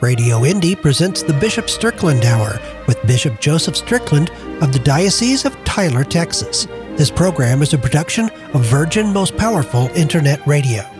[0.00, 4.30] Radio Indy presents the Bishop Strickland Hour with Bishop Joseph Strickland
[4.62, 6.66] of the Diocese of Tyler, Texas.
[6.96, 10.99] This program is a production of Virgin Most Powerful Internet Radio.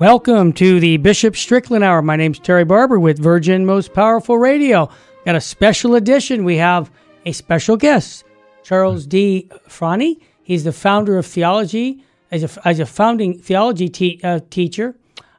[0.00, 2.02] Welcome to the Bishop Strickland Hour.
[2.02, 4.90] My name's Terry Barber with Virgin Most Powerful Radio.
[5.24, 6.42] Got a special edition.
[6.44, 6.90] We have
[7.24, 8.24] a special guest,
[8.64, 9.48] Charles D.
[9.68, 10.16] Fraune.
[10.42, 14.96] He's the founder of theology, as a, as a founding theology te- uh, teacher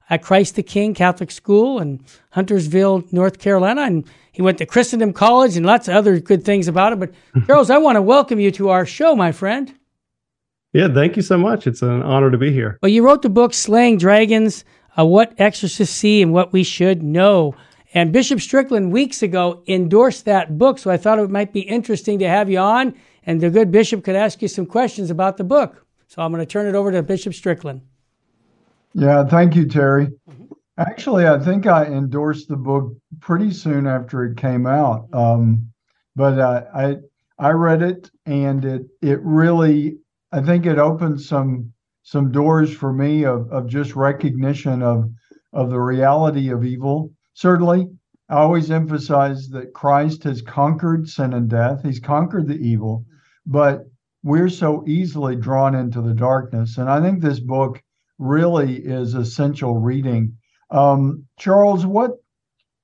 [0.09, 3.81] at Christ the King Catholic School in Huntersville, North Carolina.
[3.81, 6.99] And he went to Christendom College and lots of other good things about it.
[6.99, 7.11] But
[7.47, 9.73] Charles, I want to welcome you to our show, my friend.
[10.75, 11.67] Yeah, thank you so much.
[11.67, 12.77] It's an honor to be here.
[12.81, 14.65] Well, you wrote the book Slaying Dragons,
[14.99, 17.55] uh, What Exorcists See and What We Should Know.
[17.93, 22.19] And Bishop Strickland weeks ago endorsed that book, so I thought it might be interesting
[22.19, 22.93] to have you on,
[23.25, 25.85] and the good bishop could ask you some questions about the book.
[26.09, 27.79] So I'm going to turn it over to Bishop Strickland.
[28.93, 30.09] Yeah, thank you, Terry.
[30.77, 35.71] Actually, I think I endorsed the book pretty soon after it came out, um,
[36.17, 36.97] but uh, I
[37.39, 39.99] I read it and it it really
[40.35, 41.71] I think it opened some
[42.03, 45.09] some doors for me of, of just recognition of
[45.53, 47.13] of the reality of evil.
[47.35, 47.87] Certainly,
[48.27, 51.83] I always emphasize that Christ has conquered sin and death.
[51.83, 53.05] He's conquered the evil,
[53.45, 53.85] but
[54.23, 56.77] we're so easily drawn into the darkness.
[56.79, 57.81] And I think this book
[58.19, 60.35] really is essential reading.
[60.69, 62.11] Um, Charles, what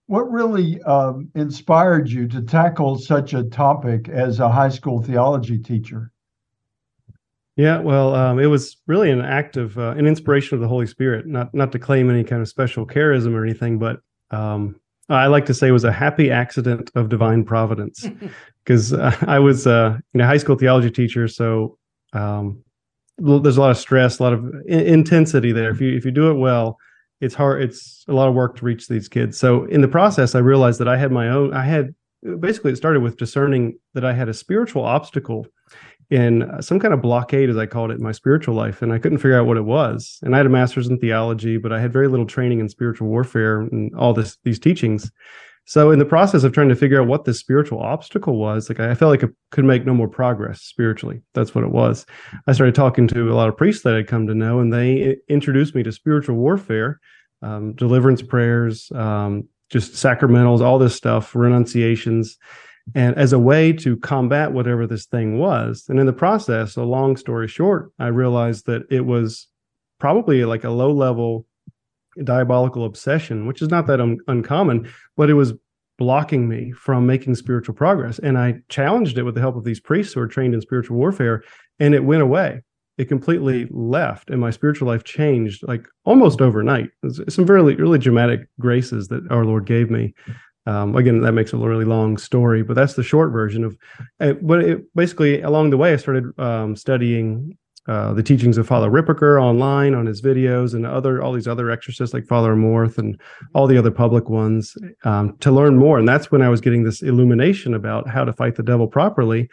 [0.06, 5.60] what really um, inspired you to tackle such a topic as a high school theology
[5.60, 6.14] teacher?
[7.58, 10.88] Yeah, well, um, it was really an act of uh, an inspiration of the Holy
[10.88, 11.28] Spirit.
[11.28, 14.00] Not not to claim any kind of special charism or anything, but
[14.32, 14.80] um,
[15.10, 18.08] I like to say it was a happy accident of divine providence,
[18.64, 21.78] because uh, I was uh, you know high school theology teacher, so
[22.14, 22.64] um,
[23.18, 25.72] there's a lot of stress, a lot of in- intensity there.
[25.72, 26.78] If you if you do it well,
[27.20, 27.62] it's hard.
[27.62, 29.38] It's a lot of work to reach these kids.
[29.38, 31.54] So in the process, I realized that I had my own.
[31.54, 31.94] I had
[32.40, 35.46] basically it started with discerning that I had a spiritual obstacle
[36.12, 39.00] in some kind of blockade, as I called it, in my spiritual life, and I
[39.00, 40.20] couldn't figure out what it was.
[40.22, 43.08] And I had a master's in theology, but I had very little training in spiritual
[43.08, 45.10] warfare and all this these teachings.
[45.66, 48.82] So, in the process of trying to figure out what this spiritual obstacle was, like
[48.82, 51.22] I felt like I could make no more progress spiritually.
[51.34, 52.06] That's what it was.
[52.46, 55.16] I started talking to a lot of priests that I'd come to know, and they
[55.30, 57.00] introduced me to spiritual warfare,
[57.42, 62.38] um, deliverance prayers, um, just sacramentals, all this stuff, renunciations
[62.96, 65.86] and as a way to combat whatever this thing was.
[65.88, 69.48] And in the process, a long story short, I realized that it was
[70.00, 71.46] probably like a low level
[72.24, 75.54] diabolical obsession, which is not that un- uncommon, but it was
[75.98, 78.20] blocking me from making spiritual progress.
[78.20, 80.98] And I challenged it with the help of these priests who are trained in spiritual
[80.98, 81.44] warfare,
[81.80, 82.62] and it went away.
[82.98, 86.90] It completely left, and my spiritual life changed like almost overnight.
[87.30, 90.14] Some very, really dramatic graces that our Lord gave me
[90.66, 93.78] um, again, that makes a really long story, but that's the short version of.
[94.20, 97.58] Uh, but it, basically, along the way, I started um, studying
[97.88, 101.72] uh, the teachings of Father Ripperger online on his videos and other all these other
[101.72, 103.20] exorcists like Father Amorth and
[103.56, 105.98] all the other public ones um, to learn more.
[105.98, 109.50] And that's when I was getting this illumination about how to fight the devil properly.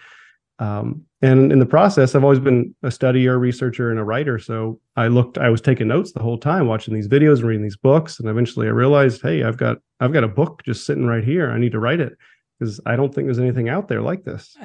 [0.58, 4.38] Um, and in the process, I've always been a studier, researcher, and a writer.
[4.38, 7.62] So I looked, I was taking notes the whole time, watching these videos and reading
[7.62, 8.18] these books.
[8.18, 11.50] And eventually I realized, hey, I've got I've got a book just sitting right here.
[11.50, 12.12] I need to write it
[12.58, 14.56] because I don't think there's anything out there like this.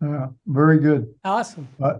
[0.00, 1.14] Yeah, very good.
[1.24, 1.68] Awesome.
[1.82, 1.94] Uh,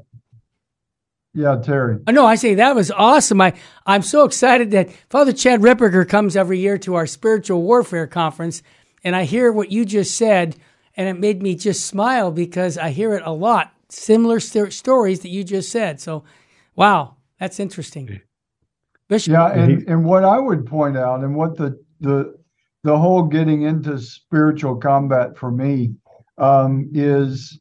[1.32, 1.98] yeah, Terry.
[2.08, 3.40] Oh, no, I say that was awesome.
[3.40, 3.52] I,
[3.86, 8.62] I'm so excited that Father Chad Ripperger comes every year to our spiritual warfare conference,
[9.04, 10.56] and I hear what you just said,
[11.00, 13.72] and it made me just smile because I hear it a lot.
[13.88, 15.98] Similar st- stories that you just said.
[15.98, 16.24] So,
[16.76, 18.20] wow, that's interesting.
[19.08, 19.32] Bishop.
[19.32, 22.36] Yeah, and, and what I would point out, and what the the
[22.84, 25.94] the whole getting into spiritual combat for me
[26.36, 27.58] um, is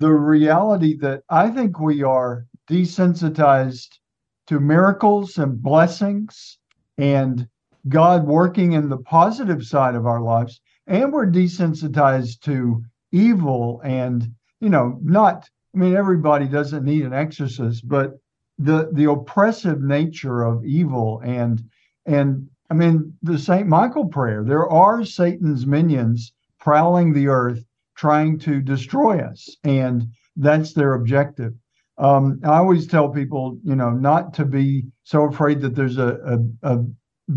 [0.00, 3.98] the reality that I think we are desensitized
[4.46, 6.56] to miracles and blessings
[6.96, 7.46] and
[7.90, 12.82] God working in the positive side of our lives, and we're desensitized to
[13.12, 15.48] evil and you know not.
[15.74, 18.18] I mean, everybody doesn't need an exorcist, but
[18.58, 21.62] the the oppressive nature of evil and
[22.06, 24.44] and I mean the Saint Michael prayer.
[24.44, 27.64] There are Satan's minions prowling the earth,
[27.96, 30.06] trying to destroy us, and
[30.36, 31.54] that's their objective.
[31.98, 36.38] Um, I always tell people, you know, not to be so afraid that there's a,
[36.62, 36.84] a, a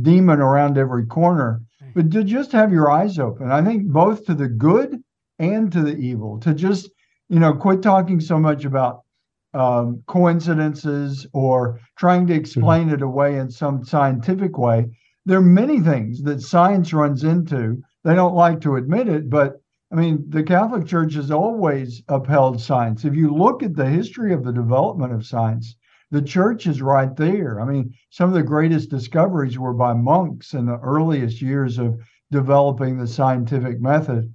[0.01, 1.61] demon around every corner,
[1.95, 3.49] but to just have your eyes open.
[3.49, 5.01] I think both to the good
[5.39, 6.91] and to the evil, to just,
[7.29, 8.99] you know, quit talking so much about
[9.53, 12.95] um, coincidences or trying to explain mm-hmm.
[12.95, 14.87] it away in some scientific way.
[15.25, 17.81] There are many things that science runs into.
[18.03, 19.53] They don't like to admit it, but
[19.91, 23.05] I mean, the Catholic Church has always upheld science.
[23.05, 25.75] If you look at the history of the development of science,
[26.11, 27.59] the church is right there.
[27.59, 31.99] I mean, some of the greatest discoveries were by monks in the earliest years of
[32.31, 34.33] developing the scientific method.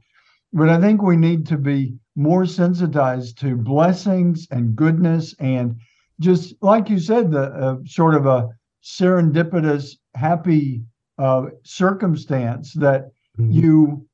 [0.52, 5.76] But I think we need to be more sensitized to blessings and goodness and
[6.20, 8.48] just like you said, the uh, sort of a
[8.84, 10.82] serendipitous, happy
[11.18, 13.06] uh, circumstance that
[13.38, 13.50] mm-hmm.
[13.50, 14.06] you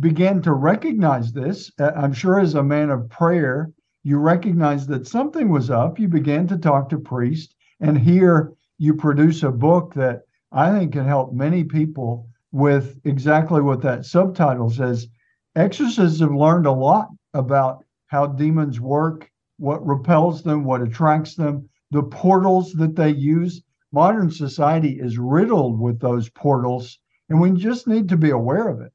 [0.00, 1.70] began to recognize this.
[1.78, 3.70] Uh, I'm sure as a man of prayer,
[4.06, 5.98] you recognized that something was up.
[5.98, 10.22] You began to talk to priests, and here you produce a book that
[10.52, 15.08] I think can help many people with exactly what that subtitle says.
[15.56, 21.68] Exorcists have learned a lot about how demons work, what repels them, what attracts them,
[21.90, 23.60] the portals that they use.
[23.90, 28.80] Modern society is riddled with those portals, and we just need to be aware of
[28.82, 28.92] it.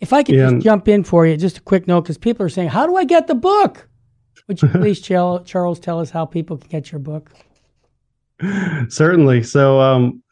[0.00, 2.48] If I could just jump in for you, just a quick note, because people are
[2.48, 3.86] saying, How do I get the book?
[4.48, 7.30] Would you please, Charles, tell us how people can get your book?
[8.88, 9.44] Certainly.
[9.44, 10.22] So, um,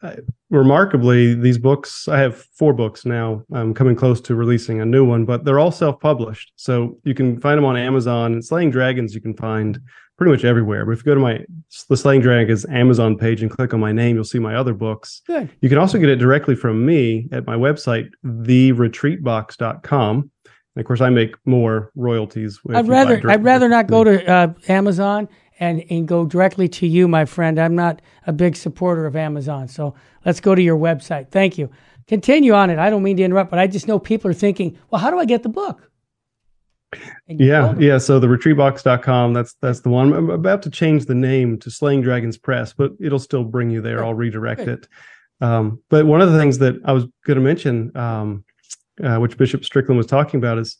[0.49, 3.43] remarkably, these books, I have four books now.
[3.51, 6.53] I'm coming close to releasing a new one, but they're all self published.
[6.55, 8.33] So, you can find them on Amazon.
[8.33, 9.79] And Slaying Dragons, you can find
[10.17, 10.85] pretty much everywhere.
[10.85, 11.43] But if you go to my
[11.89, 15.21] the Slaying Dragons Amazon page and click on my name, you'll see my other books.
[15.27, 15.49] Good.
[15.61, 20.31] You can also get it directly from me at my website, theretreatbox.com.
[20.75, 22.59] And of course, I make more royalties.
[22.73, 25.29] I'd rather I'd rather not go to uh, Amazon
[25.59, 27.59] and and go directly to you, my friend.
[27.59, 29.95] I'm not a big supporter of Amazon, so
[30.25, 31.31] let's go to your website.
[31.31, 31.69] Thank you.
[32.07, 32.77] Continue on it.
[32.77, 35.17] I don't mean to interrupt, but I just know people are thinking, well, how do
[35.17, 35.89] I get the book?
[37.27, 37.97] Yeah, yeah.
[37.97, 40.13] So the retreatbox.com, that's that's the one.
[40.13, 43.81] I'm about to change the name to Slaying Dragons Press, but it'll still bring you
[43.81, 44.03] there.
[44.03, 44.69] I'll redirect Good.
[44.69, 44.87] it.
[45.41, 48.45] Um, but one of the things that I was going to mention, um,
[49.03, 50.77] uh, which Bishop Strickland was talking about, is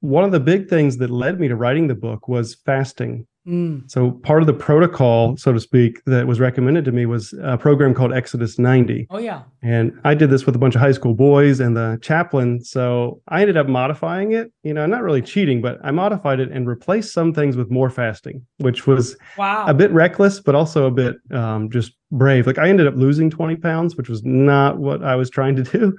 [0.00, 3.26] one of the big things that led me to writing the book was fasting.
[3.46, 3.90] Mm.
[3.90, 7.58] So part of the protocol, so to speak, that was recommended to me was a
[7.58, 9.08] program called Exodus 90.
[9.10, 9.42] Oh yeah.
[9.62, 12.62] And I did this with a bunch of high school boys and the chaplain.
[12.62, 16.50] So I ended up modifying it, you know, not really cheating, but I modified it
[16.52, 19.66] and replaced some things with more fasting, which was wow.
[19.66, 22.46] a bit reckless, but also a bit um, just brave.
[22.46, 25.62] Like I ended up losing 20 pounds, which was not what I was trying to
[25.62, 25.96] do,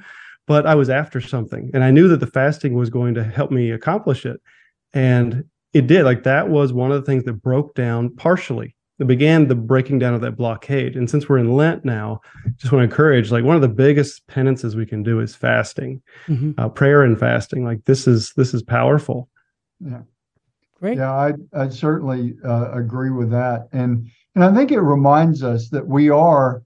[0.48, 1.72] but I was after something.
[1.74, 4.42] And I knew that the fasting was going to help me accomplish it.
[4.94, 6.04] And it did.
[6.04, 8.75] Like that was one of the things that broke down partially.
[9.00, 10.95] It began the breaking down of that blockade.
[10.95, 12.22] And since we're in Lent now,
[12.57, 16.01] just want to encourage like one of the biggest penances we can do is fasting,
[16.28, 16.51] mm-hmm.
[16.57, 17.66] uh, prayer and fasting.
[17.66, 19.30] Like this is this is powerful.
[19.80, 20.01] Yeah,
[20.80, 20.98] great.
[20.98, 25.69] Yeah, I I certainly uh, agree with that, and and I think it reminds us
[25.69, 26.62] that we are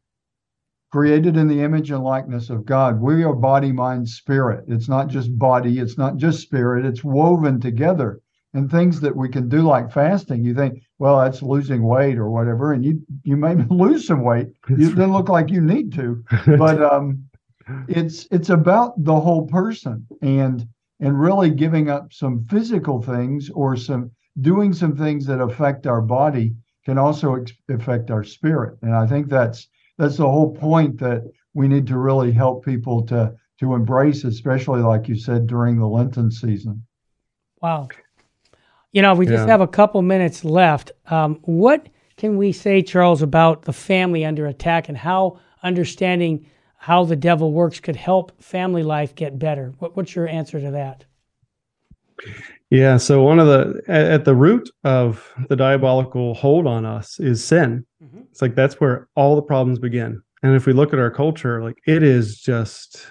[0.91, 3.01] created in the image and likeness of God.
[3.01, 4.65] We are body, mind, spirit.
[4.67, 5.79] It's not just body.
[5.79, 6.85] It's not just spirit.
[6.85, 8.21] It's woven together
[8.53, 12.29] and things that we can do like fasting you think well that's losing weight or
[12.29, 16.23] whatever and you you may lose some weight you didn't look like you need to
[16.57, 17.23] but um
[17.87, 20.65] it's it's about the whole person and
[20.99, 24.09] and really giving up some physical things or some
[24.41, 29.05] doing some things that affect our body can also ex- affect our spirit and i
[29.05, 29.67] think that's
[29.97, 31.23] that's the whole point that
[31.53, 35.87] we need to really help people to to embrace especially like you said during the
[35.87, 36.85] lenten season
[37.61, 37.87] wow
[38.97, 40.91] you know, we just have a couple minutes left.
[41.05, 47.03] Um, what can we say, Charles, about the family under attack and how understanding how
[47.03, 49.73] the devil works could help family life get better?
[49.79, 51.05] What, what's your answer to that?
[52.69, 57.43] Yeah, so one of the at the root of the diabolical hold on us is
[57.43, 57.85] sin.
[58.03, 58.21] Mm-hmm.
[58.31, 60.21] It's like that's where all the problems begin.
[60.43, 63.07] And if we look at our culture, like it is just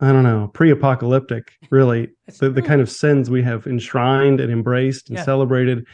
[0.00, 2.08] I don't know, pre-apocalyptic, really.
[2.40, 5.24] the, the kind of sins we have enshrined and embraced and yeah.
[5.24, 5.86] celebrated.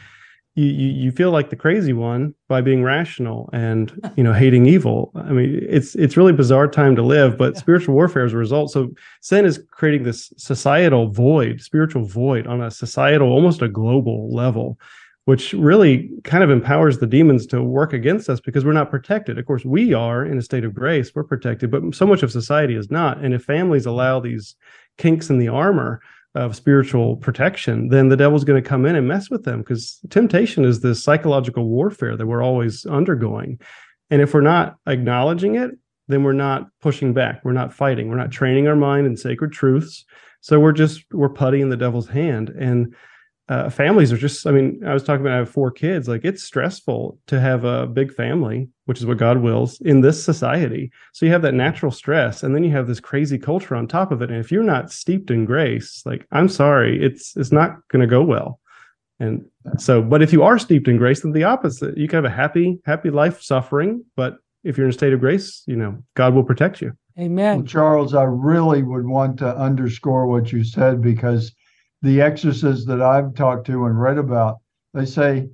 [0.59, 4.65] You, you, you feel like the crazy one by being rational and you know hating
[4.65, 5.11] evil.
[5.15, 7.59] I mean, it's it's really bizarre time to live, but yeah.
[7.59, 8.71] spiritual warfare is a result.
[8.71, 14.33] So sin is creating this societal void, spiritual void on a societal, almost a global
[14.33, 14.77] level
[15.29, 19.37] which really kind of empowers the demons to work against us because we're not protected.
[19.37, 22.31] Of course, we are in a state of grace, we're protected, but so much of
[22.31, 23.23] society is not.
[23.23, 24.55] And if families allow these
[24.97, 26.01] kinks in the armor,
[26.35, 29.99] of spiritual protection, then the devil's going to come in and mess with them because
[30.09, 33.59] temptation is this psychological warfare that we're always undergoing.
[34.09, 35.71] And if we're not acknowledging it,
[36.07, 37.41] then we're not pushing back.
[37.43, 38.09] We're not fighting.
[38.09, 40.05] We're not training our mind in sacred truths.
[40.41, 42.49] So we're just we're putty in the devil's hand.
[42.49, 42.95] And
[43.49, 44.45] uh, families are just.
[44.45, 46.07] I mean, I was talking about I have four kids.
[46.07, 50.23] Like it's stressful to have a big family, which is what God wills in this
[50.23, 50.91] society.
[51.13, 54.11] So you have that natural stress, and then you have this crazy culture on top
[54.11, 54.29] of it.
[54.29, 58.07] And if you're not steeped in grace, like I'm sorry, it's it's not going to
[58.07, 58.59] go well.
[59.19, 59.45] And
[59.77, 61.97] so, but if you are steeped in grace, then the opposite.
[61.97, 65.19] You can have a happy, happy life suffering, but if you're in a state of
[65.19, 66.93] grace, you know, God will protect you.
[67.17, 67.57] Amen.
[67.57, 71.51] Well, Charles, I really would want to underscore what you said because
[72.01, 74.57] the exorcists that I've talked to and read about,
[74.93, 75.49] they say,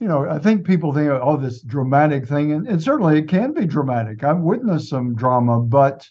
[0.00, 3.52] you know, I think people think, oh, this dramatic thing, and, and certainly it can
[3.52, 4.22] be dramatic.
[4.22, 6.06] I've witnessed some drama, but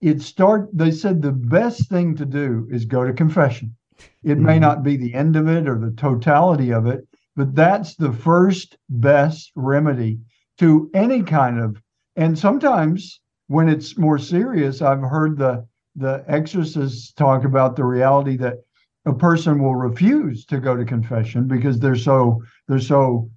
[0.00, 0.68] it start.
[0.72, 3.76] They said the best thing to do is go to confession.
[4.22, 4.60] It may mm-hmm.
[4.60, 8.78] not be the end of it or the totality of it, but that's the first
[8.88, 10.20] best remedy
[10.58, 11.82] to any kind of.
[12.16, 15.66] And sometimes when it's more serious, I've heard the
[15.96, 18.58] the exorcists talk about the reality that
[19.06, 23.30] a person will refuse to go to confession because they're so they're so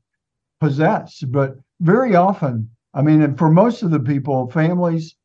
[0.59, 1.31] possessed.
[1.31, 5.15] But very often, I mean, and for most of the people, families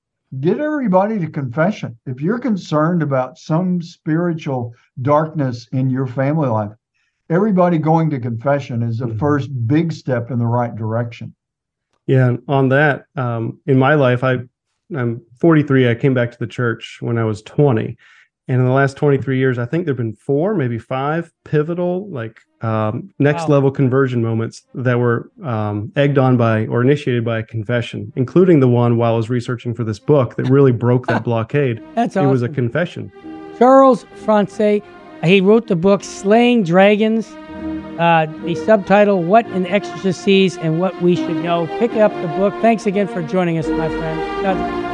[0.40, 1.98] get everybody to confession.
[2.06, 6.72] If you're concerned about some spiritual darkness in your family life,
[7.30, 9.18] everybody going to confession is the mm-hmm.
[9.18, 11.34] first big step in the right direction.
[12.06, 14.38] Yeah, and on that, um, in my life, I
[14.96, 15.90] I'm 43.
[15.90, 17.96] I came back to the church when I was 20.
[18.50, 22.08] And in the last 23 years, I think there have been four, maybe five pivotal,
[22.10, 23.56] like um, next wow.
[23.56, 28.60] level conversion moments that were um, egged on by or initiated by a confession, including
[28.60, 31.82] the one while I was researching for this book that really broke that blockade.
[31.94, 32.28] That's awesome.
[32.28, 33.12] It was a confession.
[33.58, 34.46] Charles Fraune,
[35.22, 37.28] he wrote the book Slaying Dragons.
[37.98, 41.66] Uh, the subtitle, What an Exorcist Sees and What We Should Know.
[41.78, 42.54] Pick up the book.
[42.62, 44.42] Thanks again for joining us, my friend.
[44.42, 44.88] God.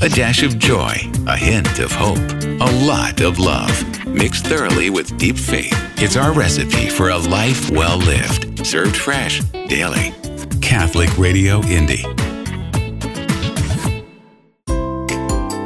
[0.00, 0.96] A dash of joy,
[1.28, 4.06] a hint of hope, a lot of love.
[4.06, 5.78] Mixed thoroughly with deep faith.
[6.02, 8.66] It's our recipe for a life well lived.
[8.66, 10.12] Served fresh, daily.
[10.60, 12.02] Catholic Radio Indy.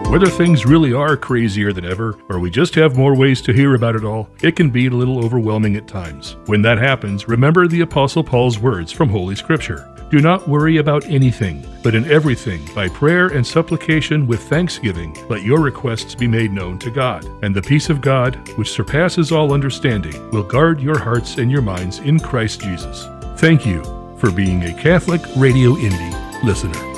[0.09, 3.75] Whether things really are crazier than ever, or we just have more ways to hear
[3.75, 6.37] about it all, it can be a little overwhelming at times.
[6.47, 9.93] When that happens, remember the Apostle Paul's words from Holy Scripture.
[10.11, 15.43] Do not worry about anything, but in everything, by prayer and supplication with thanksgiving, let
[15.43, 17.25] your requests be made known to God.
[17.43, 21.63] And the peace of God, which surpasses all understanding, will guard your hearts and your
[21.63, 23.07] minds in Christ Jesus.
[23.39, 23.83] Thank you
[24.19, 26.96] for being a Catholic Radio Indy listener.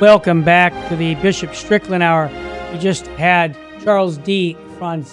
[0.00, 2.28] Welcome back to the Bishop Strickland Hour.
[2.72, 4.56] We just had Charles D.
[4.76, 5.04] Fraune,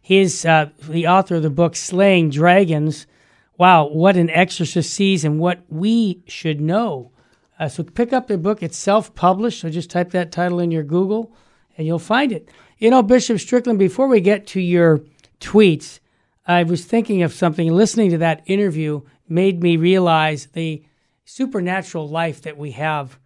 [0.00, 3.06] his uh, the author of the book Slaying Dragons.
[3.58, 7.12] Wow, what an exorcist sees and what we should know.
[7.60, 8.62] Uh, so pick up the book.
[8.62, 9.60] It's self-published.
[9.60, 11.36] So just type that title in your Google,
[11.76, 12.48] and you'll find it.
[12.78, 13.78] You know, Bishop Strickland.
[13.78, 15.02] Before we get to your
[15.40, 16.00] tweets,
[16.46, 17.70] I was thinking of something.
[17.70, 20.82] Listening to that interview made me realize the
[21.26, 23.18] supernatural life that we have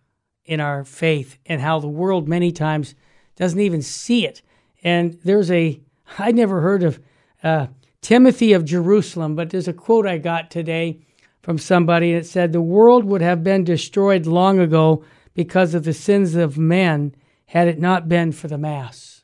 [0.50, 2.96] in our faith and how the world many times
[3.36, 4.42] doesn't even see it.
[4.82, 5.80] And there's a,
[6.18, 7.00] I never heard of
[7.44, 7.68] uh,
[8.02, 10.98] Timothy of Jerusalem, but there's a quote I got today
[11.40, 15.04] from somebody that said, The world would have been destroyed long ago
[15.34, 17.14] because of the sins of men
[17.46, 19.22] had it not been for the Mass.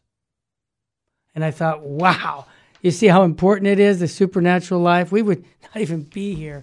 [1.35, 2.47] And I thought, wow,
[2.83, 5.11] you see how important it is, the supernatural life?
[5.11, 6.63] We would not even be here.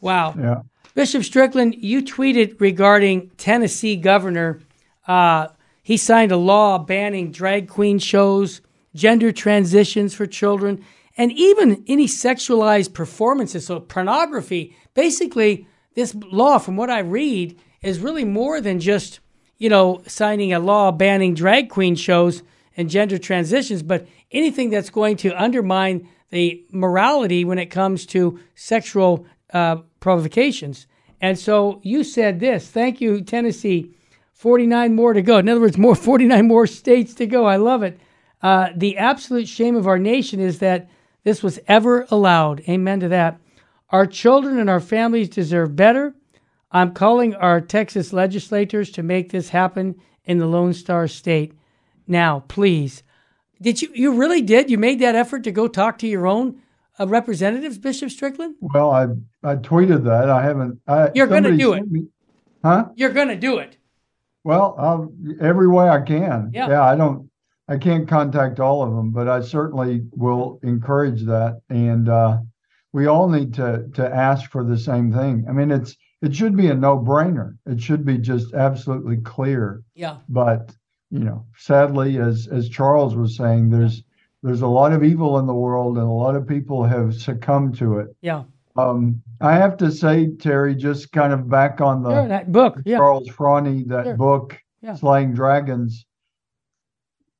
[0.00, 0.34] Wow.
[0.38, 0.62] Yeah.
[0.96, 4.60] Bishop Strickland, you tweeted regarding Tennessee governor.
[5.06, 5.48] Uh,
[5.82, 8.62] he signed a law banning drag queen shows,
[8.94, 10.82] gender transitions for children,
[11.18, 14.74] and even any sexualized performances, so pornography.
[14.94, 19.20] Basically, this law, from what I read, is really more than just,
[19.58, 22.42] you know, signing a law banning drag queen shows
[22.74, 28.40] and gender transitions, but anything that's going to undermine the morality when it comes to
[28.54, 29.76] sexual uh,
[30.06, 30.86] provocations.
[31.20, 32.68] And so you said this.
[32.68, 33.90] Thank you, Tennessee.
[34.34, 35.38] 49 more to go.
[35.38, 37.46] In other words, more 49 more states to go.
[37.46, 37.98] I love it.
[38.40, 40.88] Uh, the absolute shame of our nation is that
[41.24, 42.60] this was ever allowed.
[42.68, 43.40] Amen to that.
[43.90, 46.14] Our children and our families deserve better.
[46.70, 51.52] I'm calling our Texas legislators to make this happen in the Lone Star State.
[52.06, 53.02] Now, please,
[53.60, 53.90] Did you?
[53.94, 54.70] You really did?
[54.70, 56.62] You made that effort to go talk to your own
[56.98, 58.56] uh, representatives, Bishop Strickland?
[58.60, 59.06] Well, I
[59.42, 60.30] I tweeted that.
[60.30, 60.80] I haven't.
[60.86, 61.90] I, You're going to do it.
[61.90, 62.08] me-
[62.64, 62.86] huh?
[62.96, 63.76] You're going to do it.
[64.44, 66.50] Well, I'll, every way I can.
[66.52, 66.82] Yeah.
[66.82, 67.30] I don't.
[67.68, 71.60] I can't contact all of them, but I certainly will encourage that.
[71.68, 72.38] And uh,
[72.92, 75.44] we all need to to ask for the same thing.
[75.48, 77.56] I mean, it's it should be a no brainer.
[77.66, 79.82] It should be just absolutely clear.
[79.94, 80.18] Yeah.
[80.28, 80.74] But
[81.10, 84.02] you know, sadly, as as Charles was saying, there's
[84.46, 87.76] there's a lot of evil in the world, and a lot of people have succumbed
[87.78, 88.14] to it.
[88.20, 88.44] Yeah.
[88.76, 92.80] Um, I have to say, Terry, just kind of back on the Sure, that book.
[92.84, 92.98] Yeah.
[92.98, 94.16] Charles Fraune, that Sure.
[94.16, 94.94] book, Yeah.
[94.94, 96.06] Slaying Dragons.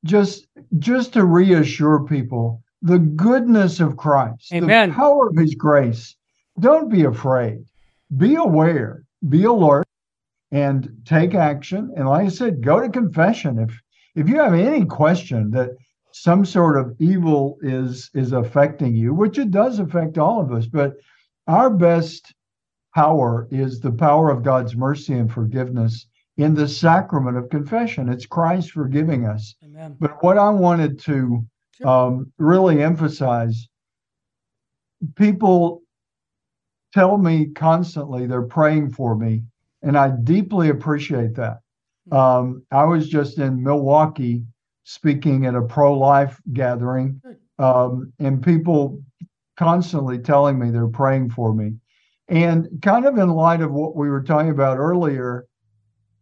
[0.03, 0.47] Just
[0.79, 4.89] just to reassure people the goodness of Christ, Amen.
[4.89, 6.15] the power of his grace.
[6.59, 7.63] Don't be afraid.
[8.17, 9.87] Be aware, be alert,
[10.51, 11.93] and take action.
[11.95, 13.59] And like I said, go to confession.
[13.59, 13.81] If
[14.15, 15.69] if you have any question that
[16.21, 20.65] some sort of evil is is affecting you, which it does affect all of us,
[20.65, 20.93] but
[21.47, 22.33] our best
[22.95, 26.07] power is the power of God's mercy and forgiveness
[26.37, 28.09] in the sacrament of confession.
[28.09, 29.55] It's Christ forgiving us.
[29.63, 29.95] Amen.
[29.99, 31.87] But what I wanted to Sure.
[31.87, 33.67] um, really emphasize
[35.15, 35.83] people
[36.91, 39.43] tell me constantly they're praying for me,
[39.83, 41.59] and I deeply appreciate that.
[42.11, 44.43] Um, I was just in Milwaukee
[44.87, 47.21] speaking at a pro life gathering,
[47.59, 49.03] um, and people
[49.57, 51.73] constantly telling me they're praying for me.
[52.29, 55.45] And kind of in light of what we were talking about earlier,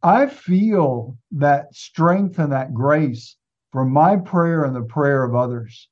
[0.02, 3.38] I feel that strength and that grace
[3.72, 5.88] from my prayer and the prayer of others.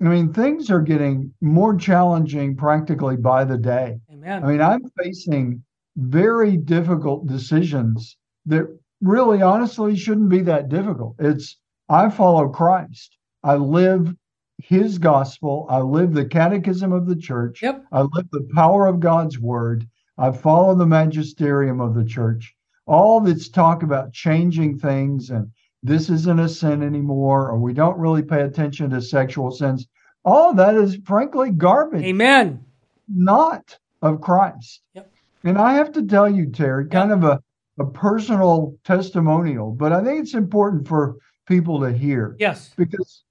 [0.00, 4.00] I mean, things are getting more challenging practically by the day.
[4.12, 4.42] Amen.
[4.42, 5.62] I mean, I'm facing
[5.96, 8.66] very difficult decisions that
[9.00, 11.14] really honestly shouldn't be that difficult.
[11.20, 11.59] It's
[11.90, 13.18] I follow Christ.
[13.42, 14.14] I live
[14.58, 15.66] his gospel.
[15.68, 17.62] I live the catechism of the church.
[17.62, 17.84] Yep.
[17.90, 19.88] I live the power of God's word.
[20.16, 22.54] I follow the magisterium of the church.
[22.86, 25.50] All that's talk about changing things and
[25.82, 29.88] this isn't a sin anymore, or we don't really pay attention to sexual sins.
[30.24, 32.64] All that is frankly garbage Amen.
[33.08, 34.82] not of Christ.
[34.94, 35.10] Yep.
[35.44, 37.42] And I have to tell you, Terry, kind of a,
[37.78, 41.16] a personal testimonial, but I think it's important for
[41.50, 42.72] people to hear Yes.
[42.76, 43.24] because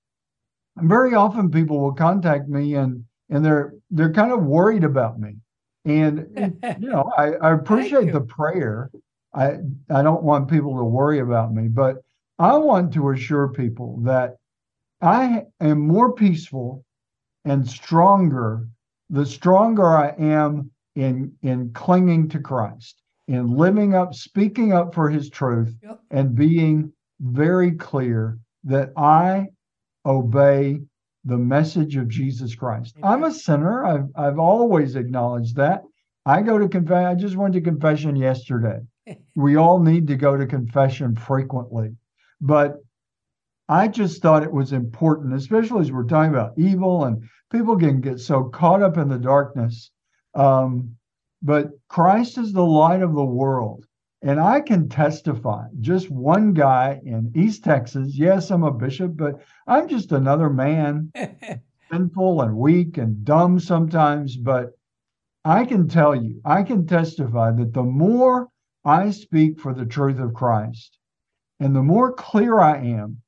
[0.77, 5.37] very often people will contact me and and they're they're kind of worried about me.
[5.85, 6.27] And
[6.79, 8.91] you know, I, I appreciate the prayer.
[9.33, 9.57] I
[9.89, 11.97] I don't want people to worry about me, but
[12.37, 14.35] I want to assure people that
[15.01, 16.83] I am more peaceful
[17.45, 18.67] and stronger
[19.09, 25.09] the stronger I am in in clinging to Christ, in living up, speaking up for
[25.09, 25.99] his truth, Yep.
[26.11, 29.47] and being very clear that I
[30.05, 30.79] obey
[31.25, 32.95] the message of Jesus Christ.
[33.03, 33.85] I'm a sinner.
[33.85, 35.81] I've I've always acknowledged that.
[36.25, 37.05] I go to confess.
[37.05, 38.79] I just went to confession yesterday.
[39.35, 41.95] we all need to go to confession frequently,
[42.39, 42.77] but
[43.67, 48.01] I just thought it was important, especially as we're talking about evil and people can
[48.01, 49.91] get so caught up in the darkness.
[50.33, 50.95] Um,
[51.41, 53.85] but Christ is the light of the world.
[54.21, 58.17] And I can testify, just one guy in East Texas.
[58.17, 61.11] Yes, I'm a bishop, but I'm just another man,
[61.91, 64.35] sinful and weak and dumb sometimes.
[64.35, 64.71] But
[65.45, 68.49] I can tell you, I can testify that the more
[68.83, 70.97] I speak for the truth of Christ
[71.59, 73.21] and the more clear I am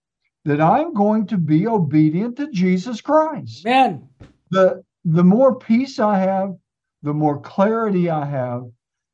[0.45, 4.07] that I'm going to be obedient to Jesus Christ Amen.
[4.49, 6.53] the the more peace I have,
[7.01, 8.63] the more clarity I have,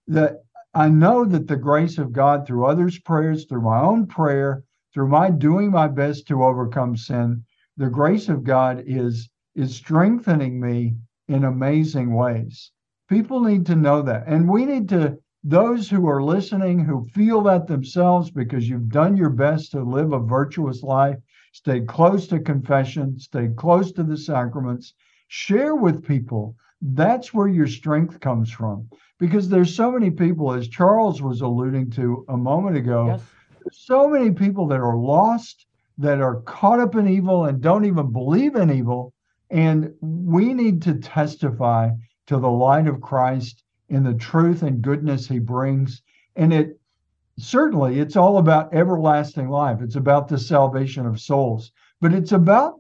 [0.07, 0.43] that
[0.77, 4.63] I know that the grace of God through others' prayers, through my own prayer,
[4.93, 7.45] through my doing my best to overcome sin,
[7.77, 10.95] the grace of God is is strengthening me
[11.27, 12.71] in amazing ways.
[13.09, 14.27] People need to know that.
[14.27, 19.17] And we need to those who are listening who feel that themselves because you've done
[19.17, 21.17] your best to live a virtuous life,
[21.53, 24.93] stay close to confession, stay close to the sacraments,
[25.27, 28.87] share with people that's where your strength comes from.
[29.19, 33.21] Because there's so many people as charles was alluding to a moment ago Yes.
[33.71, 35.65] so many people that are lost
[35.97, 39.13] that are caught up in evil and don't even believe in evil.
[39.49, 41.89] And we need to testify
[42.27, 46.01] to the light of christ in the truth and goodness he brings.
[46.35, 46.79] And it
[47.39, 49.81] certainly it's all about everlasting life.
[49.81, 51.71] It's about the salvation of souls.
[52.01, 52.79] But it's about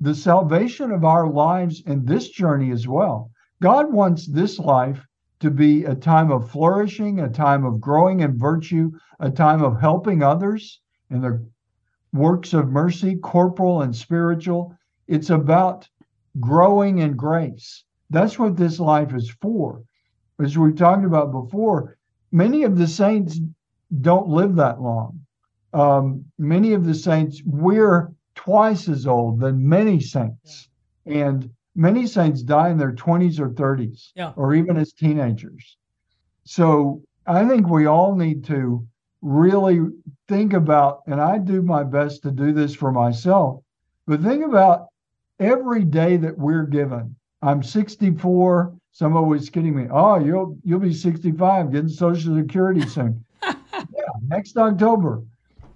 [0.00, 3.30] the salvation of our lives in this journey as well.
[3.60, 5.04] God wants this life
[5.40, 9.80] to be a time of flourishing, a time of growing in virtue, a time of
[9.80, 10.80] helping others.
[11.10, 11.46] And the
[12.12, 14.76] works of mercy, corporal and spiritual.
[15.06, 15.88] It's about
[16.40, 17.84] growing in grace.
[18.10, 19.82] That's what this life is for.
[20.40, 21.98] As we talked about before,
[22.30, 23.40] many of the saints
[24.00, 25.20] don't live that long.
[25.72, 30.68] Um, many of the saints, we're twice as old than many saints.
[31.04, 34.32] And many saints die in their 20s or 30s, yeah.
[34.36, 35.76] or even as teenagers.
[36.44, 38.86] So I think we all need to
[39.22, 39.80] really
[40.28, 43.60] think about, and I do my best to do this for myself,
[44.06, 44.86] but think about
[45.40, 47.16] every day that we're given.
[47.42, 48.72] I'm 64.
[48.92, 49.88] Someone was kidding me.
[49.90, 53.24] Oh, you'll you'll be 65, getting Social Security soon.
[53.42, 53.54] yeah,
[54.26, 55.22] next October.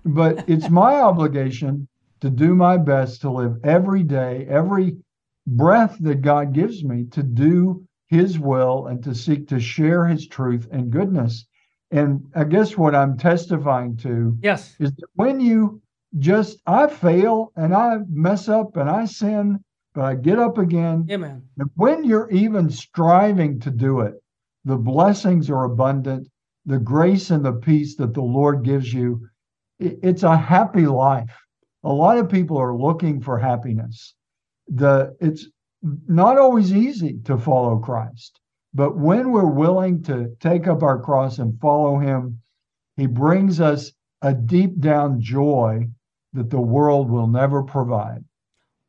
[0.04, 1.86] But it's my obligation
[2.22, 4.96] to do my best to live every day, every
[5.44, 10.28] breath that God gives me to do his will and to seek to share his
[10.28, 11.48] truth and goodness.
[11.90, 14.76] And I guess what I'm testifying to yes.
[14.78, 15.82] is that when you
[16.20, 19.58] just I fail and I mess up and I sin,
[19.92, 21.08] but I get up again.
[21.10, 21.42] Amen.
[21.58, 24.14] And when you're even striving to do it,
[24.64, 26.28] the blessings are abundant,
[26.66, 29.26] the grace and the peace that the Lord gives you.
[29.80, 31.36] It's a happy life.
[31.84, 34.14] A lot of people are looking for happiness.
[34.68, 35.48] The it's
[35.82, 38.40] not always easy to follow Christ,
[38.72, 42.40] but when we're willing to take up our cross and follow him,
[42.96, 43.92] he brings us
[44.22, 45.88] a deep down joy
[46.32, 48.24] that the world will never provide.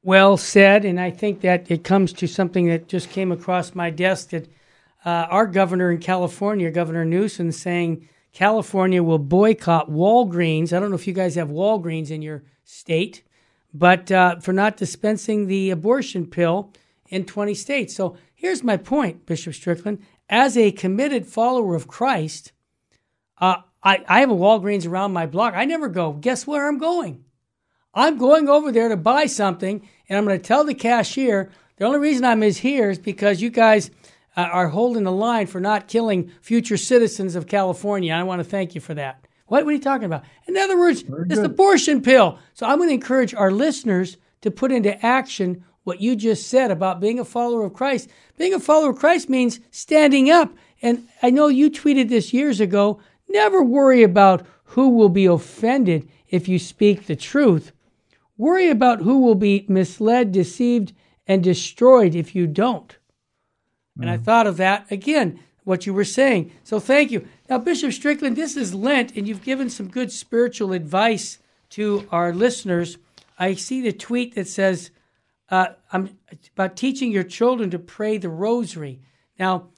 [0.04, 3.90] Well said, and I think that it comes to something that just came across my
[3.90, 4.48] desk that
[5.06, 10.74] uh, our governor in California, Governor Newsom, saying California will boycott Walgreens.
[10.74, 13.24] I don't know if you guys have Walgreens in your state,
[13.74, 16.74] but uh, for not dispensing the abortion pill
[17.10, 17.96] in 20 states.
[17.96, 20.04] So here's my point, Bishop Strickland.
[20.30, 22.54] As a committed follower of Christ,
[23.38, 25.54] uh, I, I have a Walgreens around my block.
[25.56, 26.14] I never go.
[26.14, 27.24] Guess where I'm going?
[27.94, 31.86] I'm going over there to buy something, and I'm going to tell the cashier the
[31.86, 33.92] only reason I'm is here is because you guys
[34.36, 38.12] Uh, are holding the line for not killing future citizens of California.
[38.14, 39.28] I want to thank you for that.
[39.46, 40.24] What, what are you talking about?
[40.48, 42.40] In other words, it's the abortion pill.
[42.56, 46.72] So I'm going to encourage our listeners to put into action what you just said
[46.72, 48.10] about being a follower of Christ.
[48.38, 50.52] Being a follower of Christ means standing up.
[50.82, 53.00] And I know you tweeted this years ago.
[53.30, 57.72] Never worry about who will be offended if you speak the truth.
[58.38, 60.94] Worry about who will be misled, deceived,
[61.28, 62.98] and destroyed if you don't.
[64.00, 64.24] And I mm.
[64.24, 66.52] thought of that again, what you were saying.
[66.64, 67.28] So thank you.
[67.50, 71.40] Now, Bishop Strickland, this is Lent, and you've given some good spiritual advice
[71.72, 72.98] to our listeners.
[73.38, 74.92] I see the tweet that says,
[75.50, 76.18] uh, I'm
[76.56, 79.02] about teaching your children to pray the rosary.
[79.40, 79.70] Now,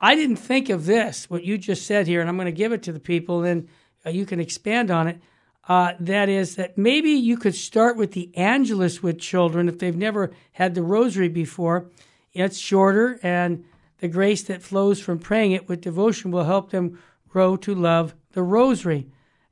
[0.00, 2.72] I didn't think of this, what you just said here, and I'm going to give
[2.72, 3.68] it to the people, and
[4.04, 5.20] uh, you can expand on it.
[5.66, 9.96] Uh, that is, that maybe you could start with the Angelus with children if they've
[9.96, 11.90] never had the rosary before.
[12.34, 13.64] It's shorter, and
[13.98, 18.14] the grace that flows from praying it with devotion will help them grow to love
[18.32, 19.06] the rosary.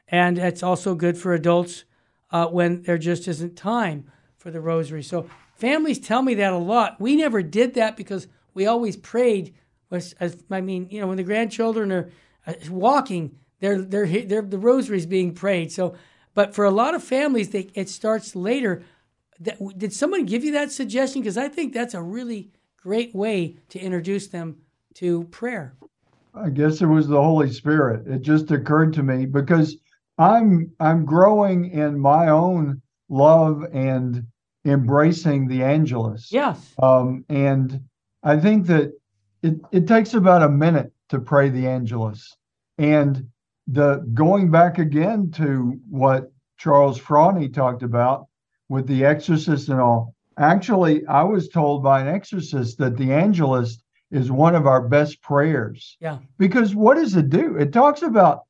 [0.08, 1.84] And it's also good for adults
[2.30, 5.02] uh, when there just isn't time for the rosary.
[5.02, 7.00] So families tell me that a lot.
[7.00, 9.54] We never did that because we always prayed.
[9.90, 12.10] As, as I mean, you know, when the grandchildren are
[12.46, 15.70] uh, walking, they're, they're, they're, the rosary is being prayed.
[15.70, 15.94] So,
[16.34, 18.82] but for a lot of families, they, it starts later.
[19.38, 21.22] That, did someone give you that suggestion?
[21.22, 22.50] Because I think that's a really
[22.82, 24.56] great way to introduce them
[24.94, 25.74] to prayer.
[26.34, 28.06] I guess it was the Holy Spirit.
[28.06, 29.76] It just occurred to me because
[30.18, 34.26] I'm I'm growing in my own love and
[34.64, 36.30] embracing the Angelus.
[36.32, 36.74] Yes.
[36.82, 37.80] Um, and
[38.22, 38.92] I think that
[39.42, 42.36] it, it takes about a minute to pray the Angelus.
[42.78, 43.28] And
[43.66, 48.26] the going back again to what Charles Fraune talked about
[48.68, 50.11] with the exorcist and all.
[50.38, 55.22] Actually, I was told by an exorcist that the Angelus is one of our best
[55.22, 55.96] prayers.
[56.00, 56.18] Yeah.
[56.38, 57.56] Because what does it do?
[57.56, 58.42] It talks about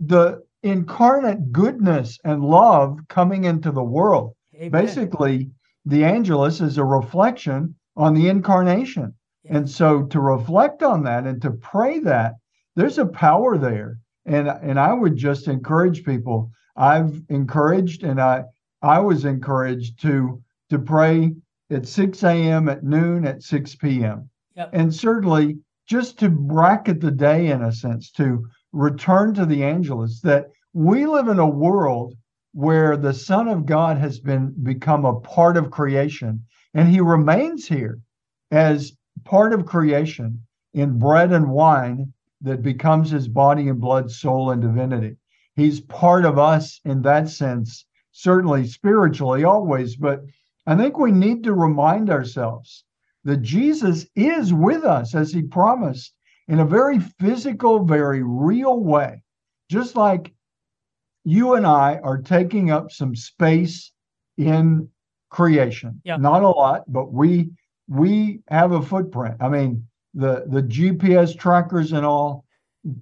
[0.00, 4.34] the incarnate goodness and love coming into the world.
[4.56, 4.70] Amen.
[4.70, 5.50] Basically,
[5.84, 9.14] the Angelus is a reflection on the incarnation.
[9.44, 9.58] Yeah.
[9.58, 12.34] And so to reflect on that and to pray that,
[12.76, 16.50] there's a power there and and I would just encourage people.
[16.76, 18.44] I've encouraged and I
[18.82, 20.42] I was encouraged to
[20.74, 21.32] to pray
[21.70, 22.68] at 6 a.m.
[22.68, 24.28] at noon at 6 p.m.
[24.56, 24.70] Yep.
[24.72, 30.20] And certainly just to bracket the day in a sense, to return to the Angelus,
[30.22, 32.14] that we live in a world
[32.52, 37.66] where the Son of God has been become a part of creation, and he remains
[37.68, 38.00] here
[38.50, 38.92] as
[39.24, 40.40] part of creation
[40.72, 45.16] in bread and wine that becomes his body and blood, soul, and divinity.
[45.56, 50.24] He's part of us in that sense, certainly spiritually always, but
[50.66, 52.84] I think we need to remind ourselves
[53.24, 56.14] that Jesus is with us as he promised
[56.48, 59.22] in a very physical, very real way.
[59.70, 60.34] Just like
[61.24, 63.92] you and I are taking up some space
[64.36, 64.88] in
[65.30, 66.00] creation.
[66.04, 66.16] Yeah.
[66.16, 67.50] Not a lot, but we
[67.88, 69.36] we have a footprint.
[69.40, 72.44] I mean, the the GPS trackers and all,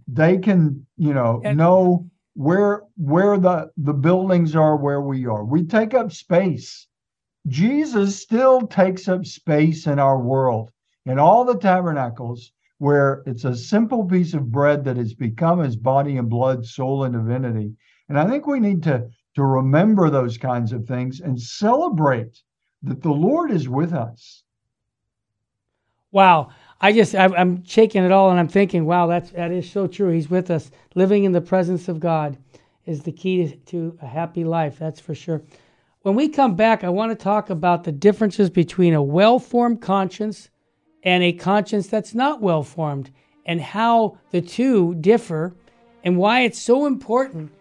[0.08, 5.44] they can, you know, And- know where where the the buildings are where we are.
[5.44, 6.86] We take up space.
[7.48, 10.70] Jesus still takes up space in our world.
[11.06, 15.76] In all the tabernacles where it's a simple piece of bread that has become his
[15.76, 17.72] body and blood, soul and divinity.
[18.08, 22.42] And I think we need to to remember those kinds of things and celebrate
[22.82, 24.42] that the Lord is with us.
[26.10, 26.50] Wow.
[26.80, 29.86] I just I, I'm shaking it all, and I'm thinking, wow, that's that is so
[29.86, 30.10] true.
[30.10, 30.70] He's with us.
[30.94, 32.36] Living in the presence of God
[32.84, 34.78] is the key to a happy life.
[34.78, 35.42] That's for sure.
[36.02, 40.50] When we come back, I want to talk about the differences between a well-formed conscience
[41.04, 43.12] and a conscience that's not well-formed,
[43.46, 45.54] and how the two differ,
[46.02, 47.52] and why it's so important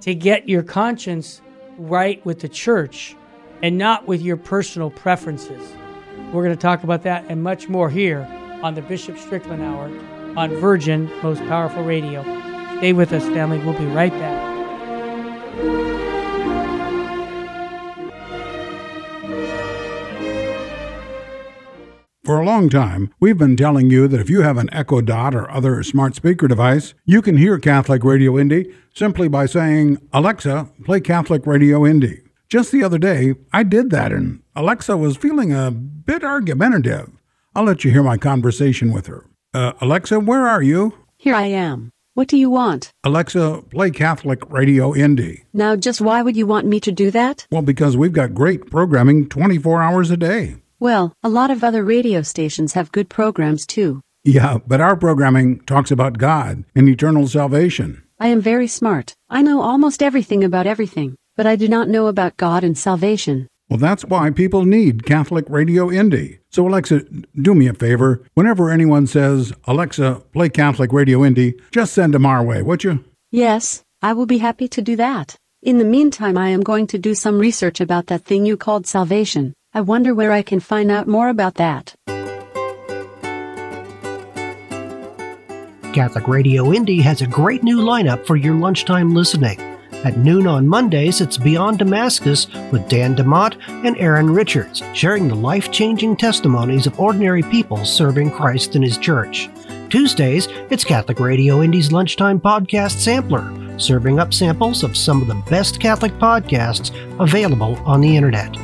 [0.00, 1.42] to get your conscience
[1.76, 3.16] right with the church
[3.62, 5.72] and not with your personal preferences.
[6.32, 8.26] We're going to talk about that and much more here
[8.62, 9.90] on the Bishop Strickland Hour
[10.38, 12.22] on Virgin Most Powerful Radio.
[12.78, 13.58] Stay with us, family.
[13.58, 14.49] We'll be right back.
[22.30, 25.34] For a long time, we've been telling you that if you have an Echo Dot
[25.34, 30.68] or other smart speaker device, you can hear Catholic Radio Indy simply by saying, Alexa,
[30.84, 32.20] play Catholic Radio Indy.
[32.48, 37.10] Just the other day, I did that and Alexa was feeling a bit argumentative.
[37.56, 39.26] I'll let you hear my conversation with her.
[39.52, 40.94] Uh, Alexa, where are you?
[41.16, 41.90] Here I am.
[42.14, 42.92] What do you want?
[43.02, 45.46] Alexa, play Catholic Radio Indy.
[45.52, 47.48] Now, just why would you want me to do that?
[47.50, 50.58] Well, because we've got great programming 24 hours a day.
[50.80, 54.00] Well, a lot of other radio stations have good programs too.
[54.24, 58.02] Yeah, but our programming talks about God and eternal salvation.
[58.18, 59.14] I am very smart.
[59.28, 63.46] I know almost everything about everything, but I do not know about God and salvation.
[63.68, 66.38] Well, that's why people need Catholic Radio Indy.
[66.50, 67.02] So, Alexa,
[67.40, 68.22] do me a favor.
[68.32, 73.04] Whenever anyone says, Alexa, play Catholic Radio Indy, just send them our way, would you?
[73.30, 75.36] Yes, I will be happy to do that.
[75.62, 78.86] In the meantime, I am going to do some research about that thing you called
[78.86, 79.52] salvation.
[79.72, 81.94] I wonder where I can find out more about that.
[85.92, 89.60] Catholic Radio Indy has a great new lineup for your lunchtime listening.
[90.04, 95.34] At noon on Mondays, it's Beyond Damascus with Dan DeMott and Aaron Richards, sharing the
[95.34, 99.50] life changing testimonies of ordinary people serving Christ in His church.
[99.88, 105.42] Tuesdays, it's Catholic Radio Indy's Lunchtime Podcast Sampler, serving up samples of some of the
[105.50, 108.56] best Catholic podcasts available on the internet.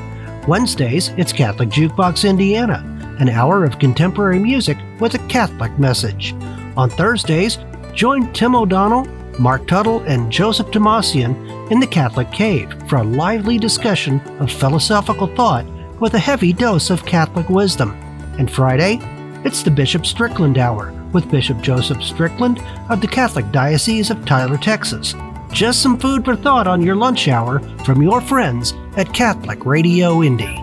[0.47, 2.85] Wednesdays, it's Catholic Jukebox Indiana,
[3.19, 6.35] an hour of contemporary music with a Catholic message.
[6.77, 7.59] On Thursdays,
[7.95, 9.07] join Tim O'Donnell,
[9.41, 15.27] Mark Tuttle, and Joseph Tomasian in the Catholic Cave for a lively discussion of philosophical
[15.35, 15.67] thought
[16.01, 17.91] with a heavy dose of Catholic wisdom.
[18.39, 19.01] And Friday,
[19.45, 24.59] it's the Bishop Strickland Hour with Bishop Joseph Strickland of the Catholic Diocese of Tyler,
[24.59, 25.17] Texas.
[25.51, 30.23] Just some food for thought on your lunch hour from your friends at Catholic Radio
[30.23, 30.63] Indy.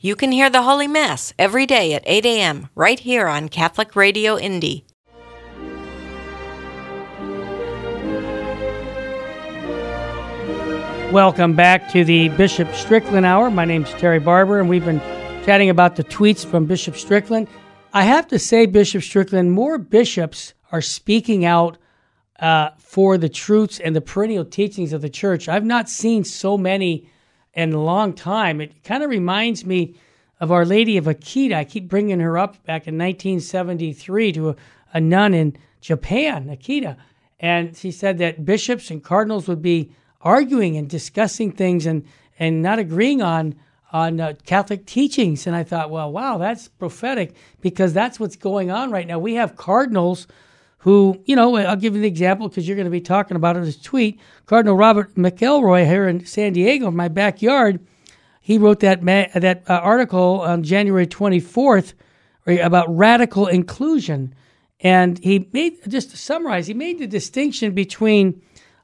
[0.00, 2.68] You can hear the Holy Mass every day at 8 a.m.
[2.74, 4.84] right here on Catholic Radio Indy.
[11.12, 13.48] Welcome back to the Bishop Strickland Hour.
[13.48, 15.00] My name is Terry Barber, and we've been
[15.44, 17.46] chatting about the tweets from Bishop Strickland.
[17.92, 21.78] I have to say, Bishop Strickland, more bishops are speaking out
[22.40, 25.48] uh, for the truths and the perennial teachings of the church.
[25.48, 27.08] I've not seen so many
[27.54, 28.60] in a long time.
[28.60, 29.96] It kind of reminds me
[30.40, 31.54] of Our Lady of Akita.
[31.54, 34.56] I keep bringing her up back in 1973 to a,
[34.92, 36.96] a nun in Japan, Akita.
[37.40, 42.04] And she said that bishops and cardinals would be arguing and discussing things and,
[42.38, 43.54] and not agreeing on
[43.92, 45.46] on uh, Catholic teachings.
[45.46, 49.18] And I thought, well, wow, that's prophetic because that's what's going on right now.
[49.18, 50.26] We have cardinals
[50.78, 53.56] who, you know, I'll give you the example because you're going to be talking about
[53.56, 54.20] it in this tweet.
[54.46, 57.84] Cardinal Robert McElroy here in San Diego, in my backyard,
[58.40, 61.94] he wrote that ma- that uh, article on January 24th
[62.46, 64.34] about radical inclusion.
[64.80, 68.40] And he made, just to summarize, he made the distinction between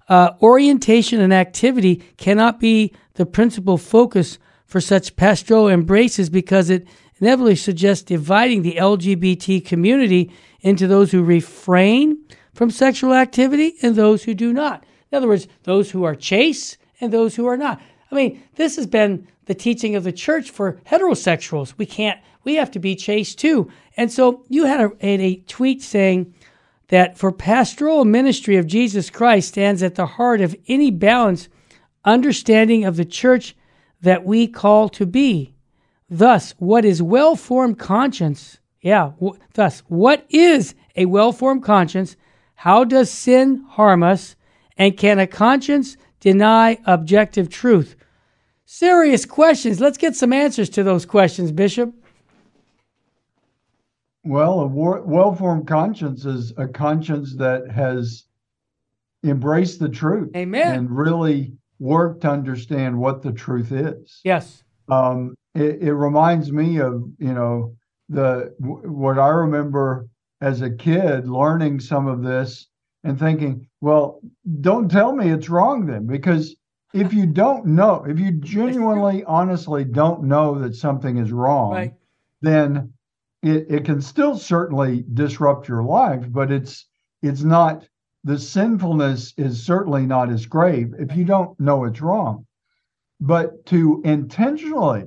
[0.09, 6.89] uh, orientation and activity cannot be the principal focus for such pastoral embraces because it
[7.23, 12.19] inevitably suggests dividing the LGBT community into those who refrain
[12.53, 14.85] from sexual activity and those who do not.
[15.11, 17.81] In other words, those who are chaste and those who are not.
[18.11, 21.75] I mean, this has been the teaching of the church for heterosexuals.
[21.79, 23.71] We can't, we have to be chaste too.
[23.97, 26.35] And so you had a, had a tweet saying
[26.89, 31.49] that for pastoral ministry of Jesus Christ stands at the heart of any balanced
[32.05, 33.55] understanding of the church
[34.01, 35.52] that we call to be.
[36.13, 38.59] Thus, what is well formed conscience?
[38.83, 42.17] Yeah, w- thus, what is a well formed conscience?
[42.55, 44.37] How does sin harm us?
[44.77, 47.97] And can a conscience deny objective truth?
[48.67, 49.81] Serious questions.
[49.81, 51.95] Let's get some answers to those questions, Bishop.
[54.23, 58.27] Well, a well formed conscience is a conscience that has
[59.25, 60.37] embraced the truth.
[60.37, 60.75] Amen.
[60.75, 64.21] And really worked to understand what the truth is.
[64.25, 64.63] Yes.
[64.91, 67.75] Um, it, it reminds me of, you know,
[68.09, 70.07] the what I remember
[70.41, 72.69] as a kid learning some of this
[73.05, 74.21] and thinking, well,
[74.61, 76.55] don't tell me it's wrong then, because
[76.95, 81.95] if you don't know, if you genuinely, honestly don't know that something is wrong, right.
[82.41, 82.93] then
[83.43, 86.87] it, it can still certainly disrupt your life, but it's
[87.23, 87.87] it's not
[88.25, 92.47] the sinfulness is certainly not as grave if you don't know it's wrong.
[93.21, 95.05] But to intentionally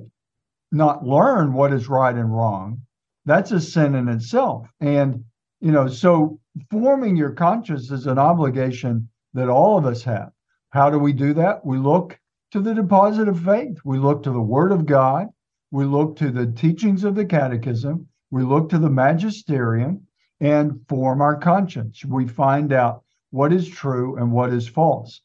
[0.72, 2.82] not learn what is right and wrong,
[3.24, 4.68] that's a sin in itself.
[4.80, 5.24] And,
[5.60, 6.38] you know, so
[6.70, 10.30] forming your conscience is an obligation that all of us have.
[10.70, 11.64] How do we do that?
[11.64, 12.18] We look
[12.52, 15.28] to the deposit of faith, we look to the Word of God,
[15.70, 20.06] we look to the teachings of the Catechism, we look to the Magisterium
[20.40, 22.04] and form our conscience.
[22.04, 25.20] We find out what is true and what is false.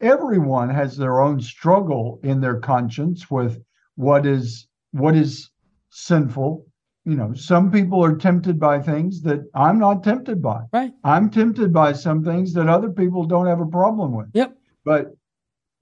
[0.00, 3.62] Everyone has their own struggle in their conscience with
[3.94, 5.50] what is what is
[5.90, 6.66] sinful.
[7.04, 10.64] You know, some people are tempted by things that I'm not tempted by.
[10.72, 10.92] Right.
[11.04, 14.26] I'm tempted by some things that other people don't have a problem with.
[14.34, 14.56] Yep.
[14.84, 15.12] But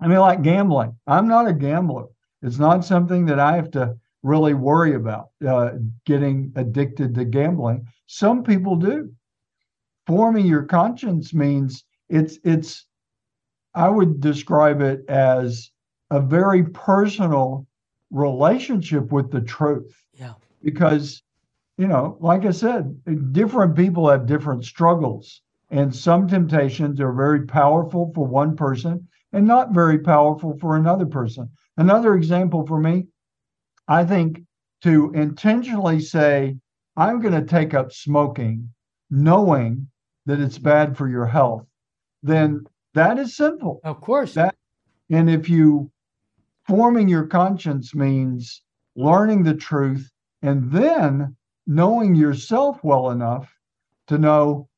[0.00, 0.96] I mean, like gambling.
[1.06, 2.06] I'm not a gambler.
[2.42, 5.70] It's not something that I have to really worry about uh,
[6.04, 7.86] getting addicted to gambling.
[8.06, 9.10] Some people do.
[10.06, 12.86] Forming your conscience means it's it's.
[13.74, 15.70] I would describe it as
[16.10, 17.66] a very personal
[18.14, 19.92] relationship with the truth.
[20.14, 20.34] Yeah.
[20.62, 21.22] Because,
[21.76, 22.96] you know, like I said,
[23.32, 29.46] different people have different struggles, and some temptations are very powerful for one person and
[29.46, 31.50] not very powerful for another person.
[31.76, 33.08] Another example for me,
[33.88, 34.42] I think
[34.82, 36.56] to intentionally say,
[36.96, 38.70] I'm going to take up smoking,
[39.10, 39.88] knowing
[40.26, 41.66] that it's bad for your health,
[42.22, 43.80] then that is sinful.
[43.82, 44.34] Of course.
[44.34, 44.54] That
[45.10, 45.90] and if you
[46.66, 48.62] forming your conscience means
[48.96, 50.10] learning the truth
[50.42, 53.52] and then knowing yourself well enough
[54.06, 54.68] to know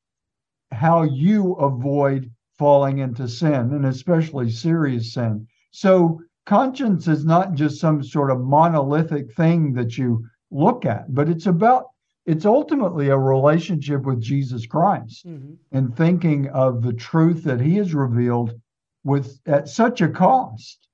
[0.71, 5.47] how you avoid falling into sin and especially serious sin.
[5.71, 11.29] So conscience is not just some sort of monolithic thing that you look at, but
[11.29, 11.85] it's about
[12.25, 15.53] it's ultimately a relationship with Jesus Christ mm-hmm.
[15.71, 18.53] and thinking of the truth that he has revealed
[19.05, 20.86] with at such a cost.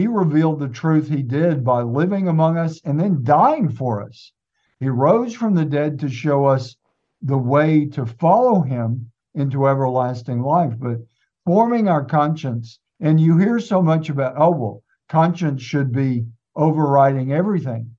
[0.00, 4.32] He revealed the truth he did by living among us and then dying for us.
[4.78, 6.74] He rose from the dead to show us
[7.20, 10.72] the way to follow him into everlasting life.
[10.78, 11.00] But
[11.44, 16.24] forming our conscience, and you hear so much about, oh, well, conscience should be
[16.56, 17.94] overriding everything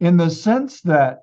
[0.00, 1.22] in the sense that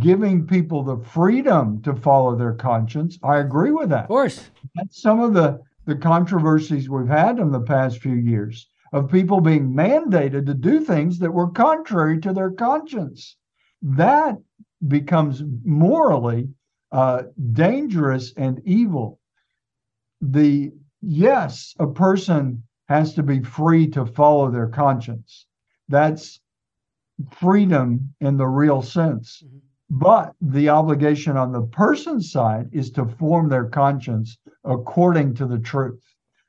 [0.00, 3.20] giving people the freedom to follow their conscience.
[3.22, 4.06] I agree with that.
[4.06, 4.50] Of course.
[4.74, 9.40] That's some of the, the controversies we've had in the past few years of people
[9.40, 13.36] being mandated to do things that were contrary to their conscience.
[13.80, 14.36] That
[14.86, 16.48] becomes morally
[16.90, 19.18] uh, dangerous and evil.
[20.20, 25.46] The yes, a person has to be free to follow their conscience.
[25.88, 26.40] That's
[27.30, 29.42] freedom in the real sense.
[29.44, 29.58] Mm-hmm.
[29.90, 35.58] But the obligation on the person's side is to form their conscience according to the
[35.58, 36.02] truth,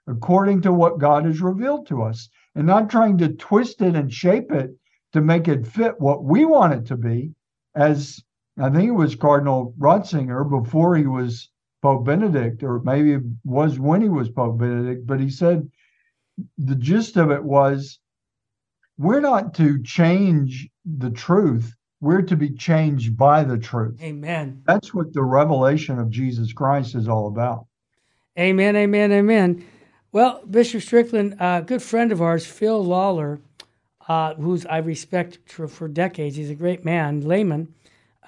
[0.07, 4.11] according to what God has revealed to us, and not trying to twist it and
[4.11, 4.71] shape it
[5.13, 7.33] to make it fit what we want it to be.
[7.75, 8.23] As
[8.59, 11.49] I think it was Cardinal Ratzinger before he was
[11.81, 15.69] Pope Benedict, or maybe it was when he was Pope Benedict, but he said
[16.57, 17.99] the gist of it was
[18.97, 23.97] we're not to change the truth we're to be changed by the truth.
[24.01, 24.61] Amen.
[24.67, 27.65] That's what the revelation of Jesus Christ is all about.
[28.37, 29.65] Amen, amen, amen.
[30.13, 33.39] Well, Bishop Strickland, a good friend of ours, Phil Lawler,
[34.07, 37.73] uh, who's I respect for, for, decades, he's a great man, layman.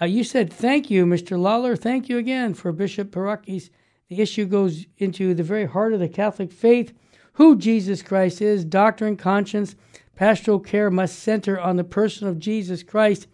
[0.01, 1.39] Uh, you said, Thank you, Mr.
[1.39, 1.75] Lawler.
[1.75, 3.69] Thank you again for Bishop Paprocki's
[4.09, 6.91] The issue goes into the very heart of the Catholic faith
[7.33, 9.75] who Jesus Christ is, doctrine, conscience,
[10.15, 13.27] pastoral care must center on the person of Jesus Christ.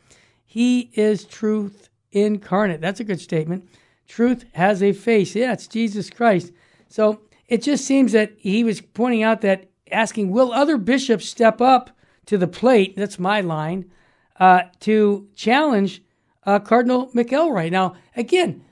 [0.45, 2.81] He is truth incarnate.
[2.81, 3.69] That's a good statement.
[4.09, 5.35] Truth has a face.
[5.35, 6.51] Yeah, it's Jesus Christ.
[6.89, 7.21] So
[7.51, 11.89] it just seems that he was pointing out that asking, will other bishops step up
[12.25, 12.95] to the plate?
[12.95, 13.91] That's my line
[14.39, 16.01] uh, to challenge
[16.45, 17.69] uh, Cardinal McElroy.
[17.69, 18.63] Now, again,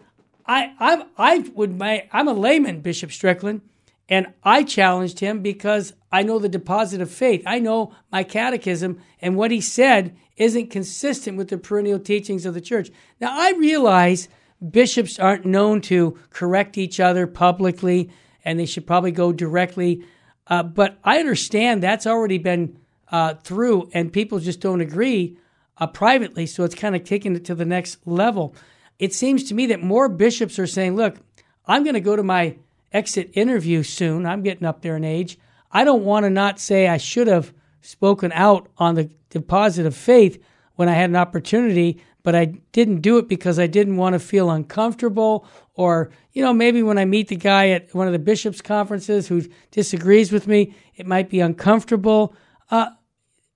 [0.46, 3.62] I I'm I would my I'm a layman, Bishop Strickland,
[4.08, 7.44] and I challenged him because I know the deposit of faith.
[7.46, 12.54] I know my catechism, and what he said isn't consistent with the perennial teachings of
[12.54, 12.92] the church.
[13.20, 14.30] Now, I realize
[14.72, 18.10] bishops aren't known to correct each other publicly,
[18.44, 20.04] and they should probably go directly.
[20.48, 22.78] Uh, but I understand that's already been
[23.12, 25.38] uh, through, and people just don't agree
[25.78, 26.46] uh, privately.
[26.46, 28.56] So it's kind of taking it to the next level.
[28.98, 31.18] It seems to me that more bishops are saying, look,
[31.66, 32.58] I'm going to go to my
[32.92, 34.26] exit interview soon.
[34.26, 35.38] I'm getting up there in age.
[35.72, 39.96] I don't want to not say I should have spoken out on the deposit of
[39.96, 40.44] faith
[40.76, 44.20] when I had an opportunity, but I didn't do it because I didn't want to
[44.20, 45.46] feel uncomfortable.
[45.80, 49.30] Or, you know, maybe when I meet the guy at one of the bishops' conferences
[49.30, 52.36] who disagrees with me, it might be uncomfortable.
[52.70, 52.90] Uh,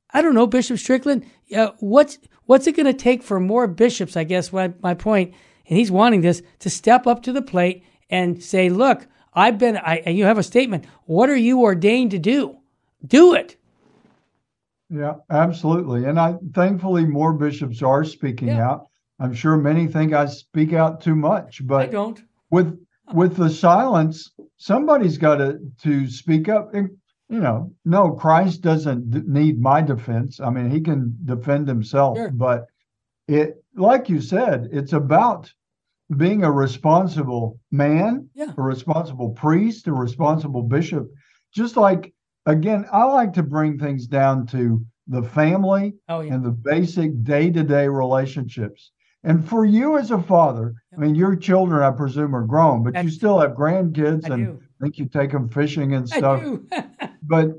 [0.09, 1.25] I don't know, Bishop Strickland.
[1.53, 4.15] Uh, what's what's it going to take for more bishops?
[4.15, 5.33] I guess my, my point,
[5.67, 9.75] and he's wanting this to step up to the plate and say, "Look, I've been,
[9.75, 10.85] I, and you have a statement.
[11.03, 12.55] What are you ordained to do?
[13.05, 13.57] Do it.
[14.89, 16.05] Yeah, absolutely.
[16.05, 18.65] And I thankfully more bishops are speaking yeah.
[18.65, 18.87] out.
[19.19, 22.21] I'm sure many think I speak out too much, but I don't.
[22.49, 22.79] With
[23.13, 26.73] with the silence, somebody's got to to speak up.
[26.73, 26.89] And,
[27.29, 30.39] you know, no, Christ doesn't need my defense.
[30.39, 32.31] I mean, he can defend himself, sure.
[32.31, 32.67] but
[33.27, 35.51] it like you said, it's about
[36.17, 38.51] being a responsible man, yeah.
[38.55, 41.07] a responsible priest, a responsible bishop.
[41.53, 42.13] Just like,
[42.45, 46.33] again, I like to bring things down to the family oh, yeah.
[46.33, 48.91] and the basic day to day relationships.
[49.23, 53.01] And for you as a father, I mean, your children, I presume, are grown, but
[53.03, 54.59] you still have grandkids I and do.
[54.61, 56.43] I think you take them fishing and stuff.
[57.25, 57.55] But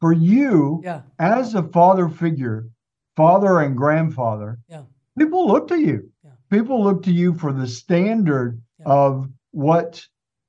[0.00, 1.02] for you, yeah.
[1.18, 2.66] as a father figure,
[3.14, 4.84] father and grandfather, yeah.
[5.18, 6.10] people look to you
[6.50, 8.86] people look to you for the standard yeah.
[8.86, 10.04] of what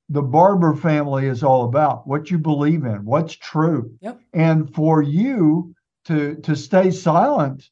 [0.08, 3.96] the Barber family is all about, what you believe in, what's true.
[4.00, 4.20] Yep.
[4.32, 5.74] And for you
[6.06, 7.68] to to stay silent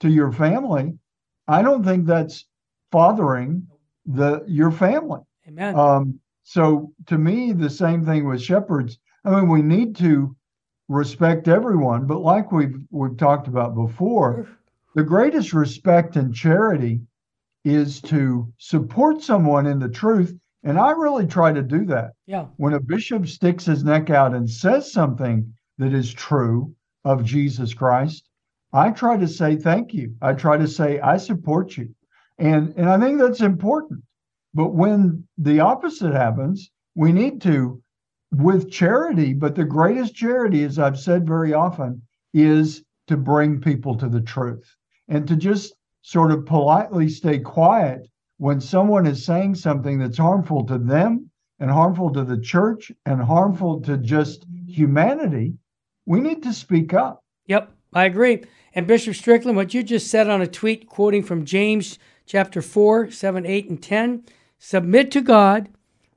[0.00, 0.98] to your family,
[1.46, 2.46] I don't think that's
[2.90, 3.66] fathering
[4.06, 5.20] the your family.
[5.48, 5.78] Amen.
[5.78, 8.98] Um, so to me, the same thing with shepherds.
[9.24, 10.36] I mean, we need to
[10.88, 14.48] respect everyone, but like we've we've talked about before,
[14.94, 17.00] the greatest respect and charity
[17.64, 20.36] is to support someone in the truth.
[20.62, 22.12] And I really try to do that.
[22.26, 22.46] Yeah.
[22.56, 26.74] When a bishop sticks his neck out and says something that is true
[27.04, 28.28] of Jesus Christ,
[28.74, 30.16] I try to say thank you.
[30.20, 31.94] I try to say I support you.
[32.38, 34.02] And and I think that's important.
[34.52, 37.80] But when the opposite happens, we need to
[38.32, 42.02] with charity, but the greatest charity as I've said very often
[42.32, 44.74] is to bring people to the truth
[45.06, 48.08] and to just sort of politely stay quiet
[48.38, 53.22] when someone is saying something that's harmful to them and harmful to the church and
[53.22, 55.54] harmful to just humanity,
[56.06, 57.22] we need to speak up.
[57.46, 58.42] Yep, I agree.
[58.76, 61.96] And Bishop Strickland, what you just said on a tweet quoting from James
[62.26, 64.24] chapter 4, 7, 8, and 10
[64.58, 65.68] submit to God,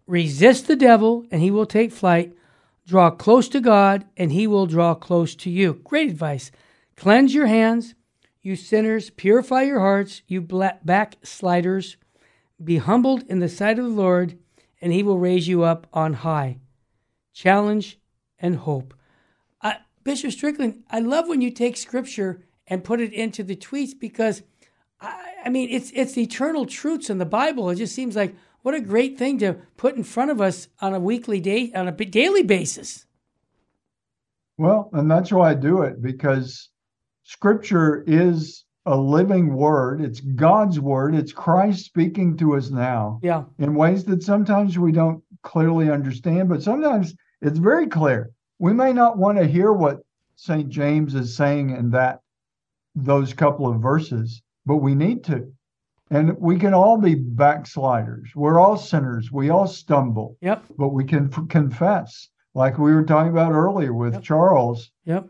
[0.07, 2.33] resist the devil, and he will take flight.
[2.87, 5.75] Draw close to God, and he will draw close to you.
[5.83, 6.49] Great advice.
[6.95, 7.93] Cleanse your hands,
[8.41, 11.97] you sinners, purify your hearts, you backsliders.
[12.63, 14.39] Be humbled in the sight of the Lord,
[14.81, 16.57] and he will raise you up on high.
[17.33, 17.99] Challenge
[18.39, 18.95] and hope.
[20.07, 24.43] Bishop Strickland, I love when you take scripture and put it into the tweets because,
[24.99, 27.69] I, I mean, it's it's eternal truths in the Bible.
[27.69, 30.93] It just seems like what a great thing to put in front of us on
[30.93, 33.05] a weekly day, on a daily basis.
[34.57, 36.69] Well, and that's why I do it because
[37.23, 40.01] Scripture is a living word.
[40.01, 41.13] It's God's word.
[41.13, 43.19] It's Christ speaking to us now.
[43.21, 43.43] Yeah.
[43.59, 48.31] In ways that sometimes we don't clearly understand, but sometimes it's very clear.
[48.59, 49.99] We may not want to hear what
[50.37, 50.69] St.
[50.69, 52.21] James is saying in that
[52.97, 55.51] those couple of verses, but we need to.
[56.09, 58.31] And we can all be backsliders.
[58.35, 59.31] We're all sinners.
[59.31, 60.37] We all stumble.
[60.41, 60.63] Yep.
[60.77, 64.23] But we can f- confess, like we were talking about earlier with Yep.
[64.23, 64.91] Charles.
[65.05, 65.27] Yep.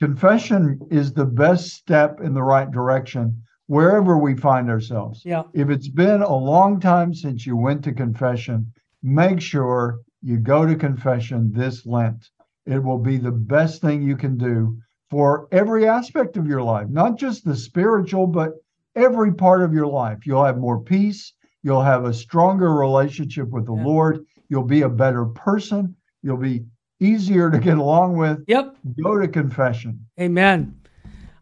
[0.00, 5.22] Confession is the best step in the right direction wherever we find ourselves.
[5.24, 5.42] Yeah.
[5.54, 10.66] If it's been a long time since you went to confession, make sure you go
[10.66, 12.28] to confession this Lent.
[12.66, 14.78] It will be the best thing you can do
[15.10, 18.52] for every aspect of your life, not just the spiritual, but
[18.94, 20.26] every part of your life.
[20.26, 21.32] You'll have more peace.
[21.62, 23.84] You'll have a stronger relationship with the Yeah.
[23.84, 24.24] Lord.
[24.48, 25.94] You'll be a better person.
[26.22, 26.64] You'll be
[27.00, 28.44] easier to get along with.
[28.48, 28.76] Yep.
[29.02, 30.06] Go to confession.
[30.20, 30.74] Amen.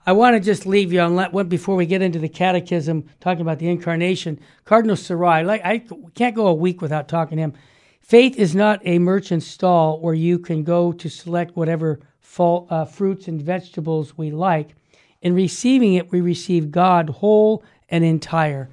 [0.09, 3.07] I want to just leave you on that one before we get into the catechism,
[3.19, 4.39] talking about the incarnation.
[4.65, 5.83] Cardinal Sarah, like I
[6.15, 7.55] can't go a week without talking to him.
[8.03, 11.99] Faith is not a merchant stall where you can go to select whatever
[12.39, 14.75] uh, fruits and vegetables we like.
[15.23, 18.69] In receiving it, we receive God whole and entire.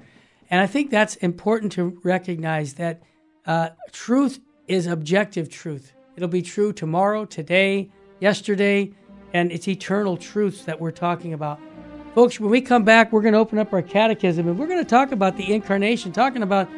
[0.50, 3.02] And I think that's important to recognize that
[3.46, 5.92] uh, truth is objective truth.
[6.16, 7.90] It'll be true tomorrow, today,
[8.20, 8.92] yesterday,
[9.32, 11.58] and it's eternal truths that we're talking about.
[12.14, 14.78] Folks, when we come back, we're going to open up our catechism and we're going
[14.78, 16.68] to talk about the incarnation, talking about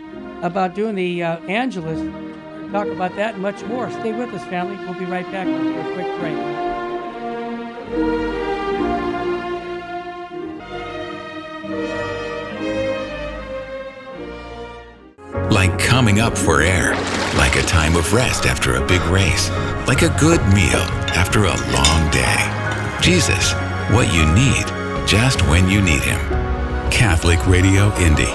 [0.42, 2.00] about doing the uh, Angelus.
[2.72, 3.90] Talk about that and much more.
[3.90, 4.76] Stay with us, family.
[4.84, 6.75] We'll be right back after a quick break.
[15.50, 16.94] Like coming up for air,
[17.36, 19.50] like a time of rest after a big race,
[19.88, 20.84] like a good meal
[21.16, 23.00] after a long day.
[23.00, 23.52] Jesus,
[23.90, 24.66] what you need,
[25.06, 26.20] just when you need him.
[26.90, 28.32] Catholic Radio Indy.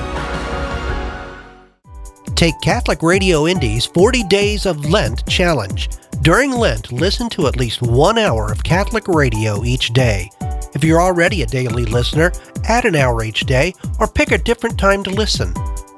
[2.36, 5.89] Take Catholic Radio Indy's 40 Days of Lent challenge.
[6.22, 10.30] During Lent, listen to at least one hour of Catholic radio each day.
[10.76, 12.32] If you're already a daily listener,
[12.65, 15.51] add an hour each day or pick a different time to listen.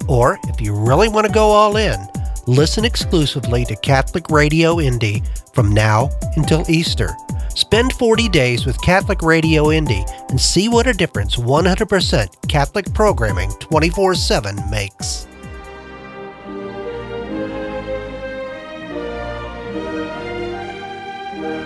[0.08, 2.00] Or, if you really want to go all in,
[2.48, 5.22] listen exclusively to Catholic Radio Indy
[5.54, 7.10] from now until Easter.
[7.50, 13.52] Spend 40 days with Catholic Radio Indy and see what a difference 100% Catholic programming
[13.60, 15.28] 24 7 makes.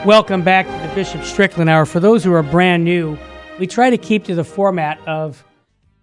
[0.07, 1.85] Welcome back to the Bishop Strickland Hour.
[1.85, 3.17] For those who are brand new,
[3.59, 5.43] we try to keep to the format of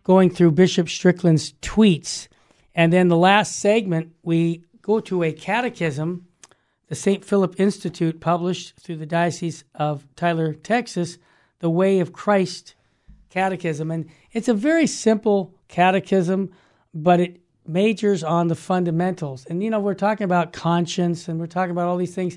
[0.03, 2.29] going through Bishop Strickland's tweets.
[2.75, 6.27] And then the last segment, we go to a catechism
[6.89, 7.25] the St.
[7.25, 11.17] Philip Institute published through the Diocese of Tyler, Texas,
[11.61, 12.75] the Way of Christ
[13.31, 13.91] Catechism.
[13.91, 16.53] And it's a very simple catechism,
[16.93, 19.47] but it majors on the fundamentals.
[19.47, 22.37] And, you know, we're talking about conscience and we're talking about all these things.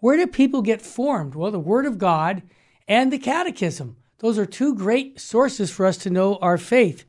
[0.00, 1.34] Where do people get formed?
[1.34, 2.42] Well, the Word of God
[2.86, 3.96] and the Catechism.
[4.18, 7.04] Those are two great sources for us to know our faith.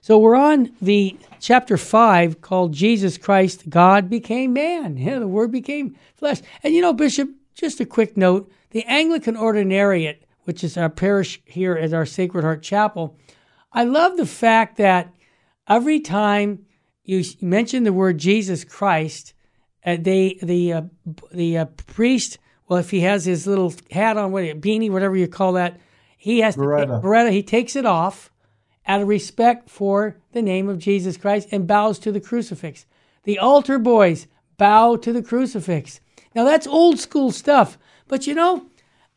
[0.00, 4.96] So we're on the chapter 5 called Jesus Christ, God became man.
[4.96, 6.40] Yeah, the Word became flesh.
[6.62, 11.40] And you know, Bishop, just a quick note the Anglican Ordinariate, which is our parish
[11.44, 13.16] here at our Sacred Heart Chapel,
[13.72, 15.14] I love the fact that
[15.68, 16.66] every time
[17.04, 19.33] you mention the word Jesus Christ,
[19.84, 20.82] uh, they the uh,
[21.32, 25.28] the uh, priest, well, if he has his little hat on, what beanie, whatever you
[25.28, 25.78] call that,
[26.16, 26.86] he has biretta.
[26.86, 27.30] to take, biretta.
[27.30, 28.30] He takes it off
[28.86, 32.86] out of respect for the name of Jesus Christ and bows to the crucifix.
[33.24, 34.26] The altar boys
[34.56, 36.00] bow to the crucifix.
[36.34, 37.78] Now that's old school stuff,
[38.08, 38.66] but you know,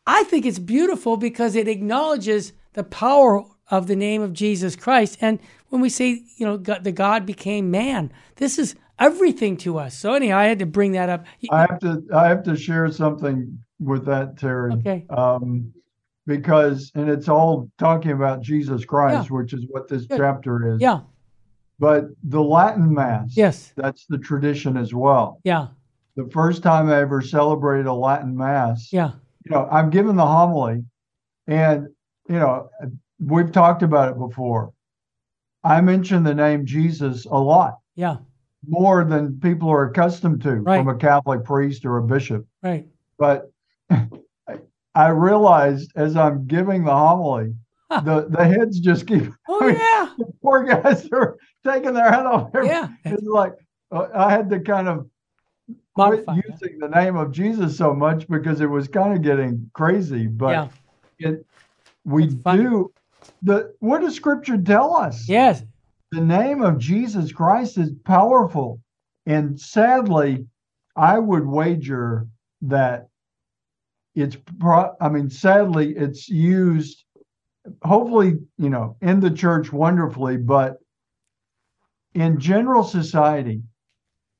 [0.06, 5.18] I think it's beautiful because it acknowledges the power of the name of Jesus Christ.
[5.20, 5.38] And
[5.68, 9.96] when we say, you know, God, the God became man, this is everything to us.
[9.96, 11.26] So anyhow, I had to bring that up.
[11.50, 14.72] I have to I have to share something with that, Terry.
[14.74, 15.06] Okay.
[15.10, 15.72] Um,
[16.26, 19.36] because and it's all talking about Jesus Christ, Yeah.
[19.36, 20.18] which is what this Good.
[20.18, 20.80] chapter is.
[20.80, 21.00] Yeah.
[21.78, 23.72] But the Latin Mass, Yes.
[23.76, 25.40] that's the tradition as well.
[25.44, 25.68] Yeah.
[26.16, 29.12] The first time I ever celebrated a Latin Mass, Yeah.
[29.44, 30.84] you know, I'm given the homily,
[31.46, 31.88] and
[32.28, 32.68] you know,
[33.20, 34.72] we've talked about it before.
[35.64, 38.16] I mention the name Jesus a lot, Yeah.
[38.66, 40.78] More than people are accustomed to Right.
[40.78, 42.46] from a Catholic priest or a bishop.
[42.62, 42.86] Right.
[43.18, 43.50] But
[44.94, 47.54] I realized as I'm giving the homily,
[47.90, 49.32] the the heads just keep.
[49.48, 50.12] Oh I mean, yeah.
[50.18, 52.50] the poor guys are taking their head off.
[52.54, 52.88] every- Yeah.
[53.04, 53.54] It's like
[53.92, 55.08] uh, I had to kind of
[55.94, 56.34] quit Modify.
[56.36, 56.44] that.
[56.60, 60.26] using the name of Jesus so much because it was kind of getting crazy.
[60.26, 60.68] But Yeah.
[61.30, 61.46] it
[62.04, 62.92] we do
[63.42, 65.28] the what does Scripture tell us?
[65.28, 65.62] Yes.
[66.10, 68.80] The name of Jesus Christ is powerful.
[69.26, 70.46] And sadly,
[70.96, 72.26] I would wager
[72.62, 73.08] that
[74.14, 77.04] it's, pro- I mean, sadly, it's used,
[77.82, 80.78] hopefully, you know, in the church wonderfully, but
[82.14, 83.62] in general society,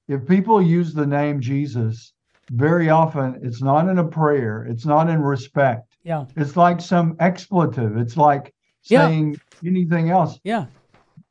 [0.09, 2.13] if people use the name Jesus,
[2.51, 5.97] very often it's not in a prayer, it's not in respect.
[6.03, 6.25] Yeah.
[6.35, 7.99] It's like some expletive.
[7.99, 8.55] It's like
[8.85, 9.07] Yeah.
[9.07, 10.41] saying anything else.
[10.45, 10.67] Yeah.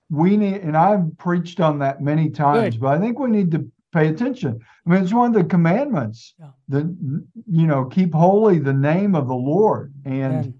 [0.10, 2.82] We need, and I've preached on that many times, Good.
[2.82, 4.60] but I think we need to pay attention.
[4.86, 6.34] I mean, it's one of the commandments.
[6.40, 6.48] Yeah.
[6.70, 10.54] The you know, keep holy the name of the Lord, and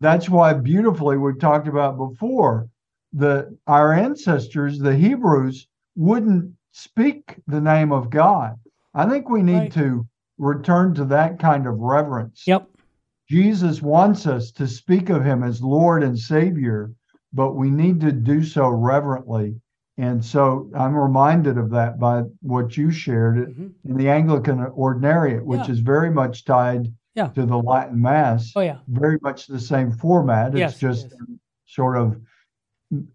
[0.00, 2.68] that's why beautifully we've talked about before
[3.14, 8.58] that our ancestors the hebrews wouldn't speak the name of god
[8.92, 9.72] i think we need Right.
[9.74, 10.04] to
[10.36, 12.66] return to that kind of reverence Yep.
[13.30, 16.90] jesus wants us to speak of him as lord and savior
[17.34, 19.54] but we need to do so reverently
[19.98, 23.72] and so i'm reminded of that by what you shared Mhm.
[23.84, 25.72] in the anglican ordinariate which Yeah.
[25.72, 27.28] is very much tied Yeah.
[27.28, 28.78] to the latin mass Oh yeah.
[28.88, 30.48] very much the same format.
[30.52, 31.14] It's Yes, just is.
[31.66, 32.16] sort of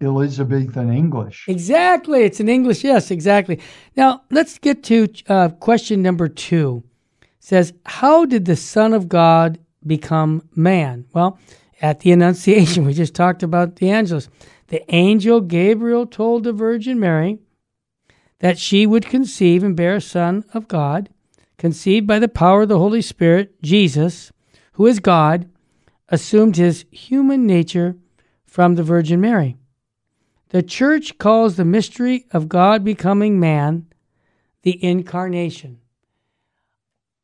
[0.02, 1.46] Elizabethan English.
[1.48, 2.24] Exactly.
[2.24, 2.84] It's in English.
[2.84, 3.60] Yes, exactly.
[3.96, 6.84] Now let's get to uh, question number two.
[7.22, 11.06] It says, how did the Son of God become man?
[11.14, 11.38] Well,
[11.82, 14.30] at the Annunciation, we just talked about the Angelus.
[14.68, 17.40] The angel Gabriel told the Virgin Mary
[18.40, 21.10] that she would conceive and bear a son of God,
[21.58, 23.62] conceived by the power of the Holy Spirit.
[23.62, 24.32] Jesus,
[24.74, 25.50] who is God,
[26.10, 27.96] assumed his human nature
[28.46, 29.58] from the Virgin Mary.
[30.50, 33.88] The church calls the mystery of God becoming man
[34.64, 35.80] the incarnation.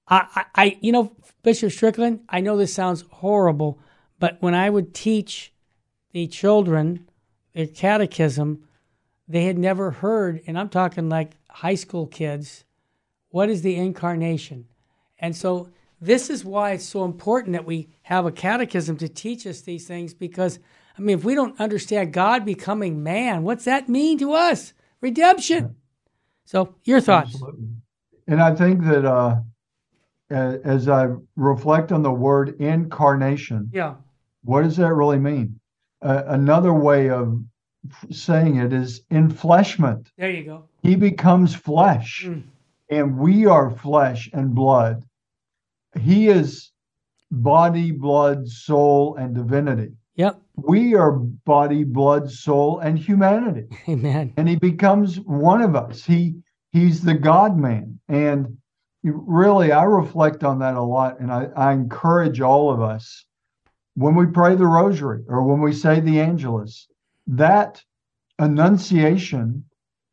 [0.08, 3.80] I, I, I, you know, Bishop Strickland, I know this sounds horrible,
[4.26, 5.54] but when I would teach
[6.12, 7.08] the children
[7.54, 8.68] their catechism,
[9.28, 12.64] they had never heard, and I'm talking like high school kids,
[13.30, 14.66] what is the incarnation?
[15.20, 15.70] And so
[16.02, 19.86] this is why it's so important that we have a catechism to teach us these
[19.86, 20.58] things because,
[20.98, 24.74] I mean, if we don't understand God becoming man, what's that mean to us?
[25.02, 25.76] Redemption.
[26.46, 27.36] So, your thoughts?
[27.36, 27.68] Absolutely.
[28.26, 29.36] And I think that uh,
[30.32, 33.98] as I reflect on the word incarnation, Yeah.
[34.46, 35.60] What does that really mean?
[36.02, 37.42] Uh, another way of
[38.12, 40.08] saying it is enfleshment.
[40.18, 40.70] There you go.
[40.82, 42.44] He becomes flesh, Mm.
[42.90, 45.04] and we are flesh and blood.
[46.00, 46.72] He is
[47.32, 49.94] body, blood, soul, and divinity.
[50.16, 50.42] Yep.
[50.56, 53.68] We are body, blood, soul, and humanity.
[53.90, 54.34] Amen.
[54.38, 56.06] and he becomes one of us.
[56.06, 56.36] He
[56.72, 58.58] he's the God man, and
[59.04, 63.26] really, I reflect on that a lot, and I, I encourage all of us
[63.96, 66.88] when we pray the Rosary or when we say the Angelus,
[67.28, 67.84] that
[68.40, 69.64] Annunciation,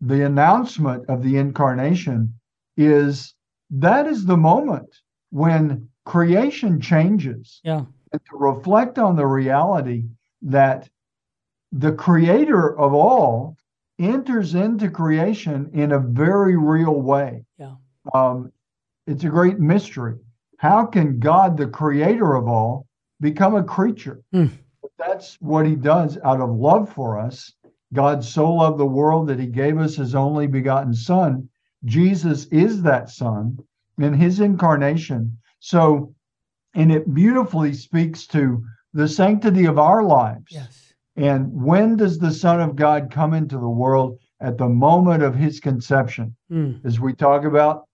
[0.00, 2.32] the announcement of the Incarnation,
[2.76, 3.34] is
[3.70, 4.88] that is the moment
[5.30, 7.84] when creation changes Yeah.
[8.12, 10.04] and to reflect on the reality
[10.42, 10.88] that
[11.72, 13.56] the creator of all
[13.98, 17.44] enters into creation in a very real way.
[17.58, 17.74] Yeah.
[18.14, 18.52] Um,
[19.06, 20.18] it's a great mystery.
[20.58, 22.86] How can God, the creator of all,
[23.22, 24.20] become a creature?
[24.32, 27.52] But that's what he does out of love for us.
[27.94, 31.48] God so loved the world that he gave us his only begotten son.
[31.84, 33.58] Jesus is that son
[33.98, 35.38] in his incarnation.
[35.60, 36.14] So,
[36.74, 38.62] and it beautifully speaks to
[38.92, 40.46] the sanctity of our lives.
[40.50, 40.94] Yes.
[41.16, 44.18] And when does the Son of God come into the world?
[44.40, 46.84] At the moment of his conception, Mm.
[46.84, 47.84] as we talk about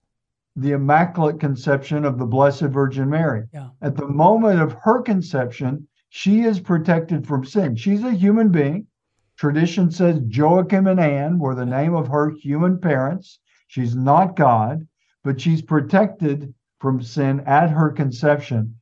[0.61, 3.45] the Immaculate Conception of the Blessed Virgin Mary.
[3.55, 3.69] Yeah.
[3.81, 7.77] At the moment of her conception, she is protected from sin.
[7.77, 8.89] She's a human being.
[9.37, 13.39] Tradition says Joachim and Anne were the name of her human parents.
[13.69, 14.85] She's not God,
[15.23, 18.75] but she's protected from sin at her conception.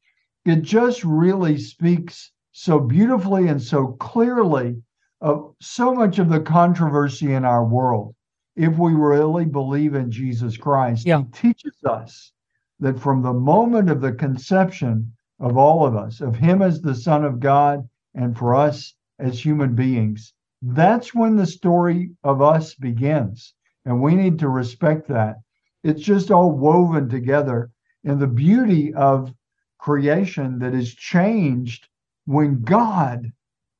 [0.47, 4.83] It just really speaks so beautifully and so clearly
[5.21, 8.15] of so much of the controversy in our world.
[8.57, 11.19] If we really believe in Jesus Christ, Yeah.
[11.19, 12.33] He teaches us
[12.81, 16.95] that from the moment of the conception of all of us, of Him as the
[16.95, 20.33] Son of God, and for us as human beings,
[20.63, 23.55] that's when the story of us begins.
[23.85, 25.37] And we need to respect that.
[25.85, 27.71] It's just all woven together
[28.05, 29.35] in the beauty of
[29.79, 31.89] creation that is changed
[32.25, 33.31] when God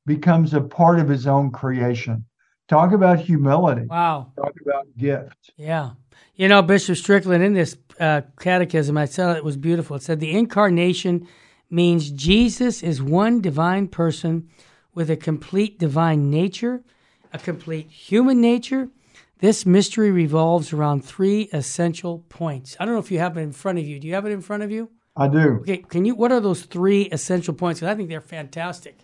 [0.05, 2.23] becomes a part of his own creation.
[2.67, 3.85] Talk about humility.
[3.85, 4.31] Wow.
[4.35, 5.51] Talk about gift.
[5.55, 5.91] Yeah.
[6.35, 9.95] You know, Bishop Strickland, in this uh, catechism, I said it was beautiful.
[9.95, 11.27] It said the incarnation
[11.69, 14.49] means Jesus is one divine person
[14.93, 16.83] with a complete divine nature,
[17.33, 18.89] a complete human nature.
[19.39, 22.75] This mystery revolves around three essential points.
[22.79, 23.99] I don't know if you have it in front of you.
[23.99, 24.89] Do you have it in front of you?
[25.15, 25.59] I do.
[25.61, 26.15] Okay, can you?
[26.15, 27.79] What are those three essential points?
[27.79, 28.97] 'Cause I think they're fantastic.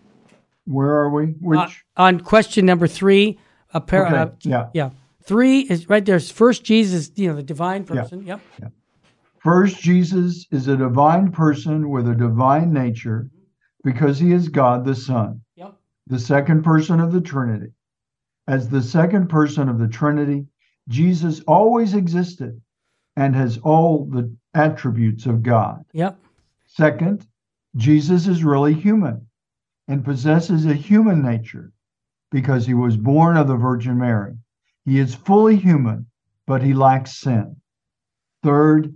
[0.66, 1.26] Where are we?
[1.40, 3.38] Which Uh, on question number three,
[3.74, 4.68] a par- Okay, uh, yeah.
[4.72, 4.90] yeah.
[5.24, 6.20] Three is right there.
[6.20, 8.22] First, Jesus, you know, the divine person.
[8.22, 8.40] Yep.
[9.38, 13.28] first Jesus is a divine person with a divine nature
[13.82, 15.40] because he is God the Son.
[15.56, 15.74] Yep.
[16.06, 17.72] the second person of the Trinity.
[18.46, 20.46] As the second person of the Trinity,
[20.88, 22.60] Jesus always existed
[23.16, 25.84] and has all the attributes of God.
[25.92, 26.18] Yep.
[26.66, 27.26] Second,
[27.76, 29.26] Jesus is really human
[29.88, 31.72] and possesses a human nature
[32.34, 34.36] because he was born of the Virgin Mary.
[34.84, 36.06] He is fully human,
[36.48, 37.54] but he lacks sin.
[38.42, 38.92] Third,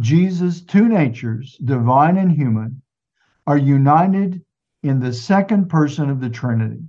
[0.00, 2.82] Jesus' two natures, divine and human,
[3.46, 4.44] are united
[4.82, 6.82] in the second person of the Trinity.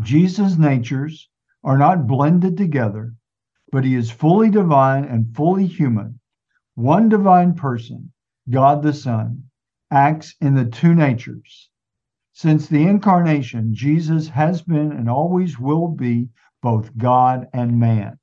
[0.00, 1.30] Jesus' natures
[1.64, 3.14] are not blended together,
[3.72, 6.20] but he is fully divine and fully human.
[6.74, 8.12] One divine person,
[8.50, 9.44] God the Son,
[9.90, 11.70] acts in the two natures.
[12.34, 16.28] Since the incarnation, Jesus has been and always will be
[16.62, 18.18] both God and man.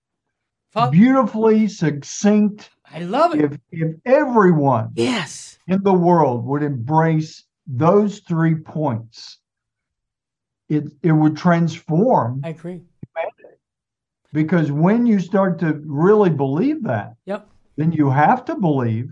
[0.91, 2.69] Beautifully succinct.
[2.93, 3.41] I love it.
[3.41, 5.57] If, if everyone yes.
[5.67, 9.39] in the world would embrace those three points,
[10.67, 12.81] it, it would transform I agree.
[13.15, 13.57] humanity.
[14.33, 17.47] Because when you start to really believe that, Yep.
[17.77, 19.09] then you have to believe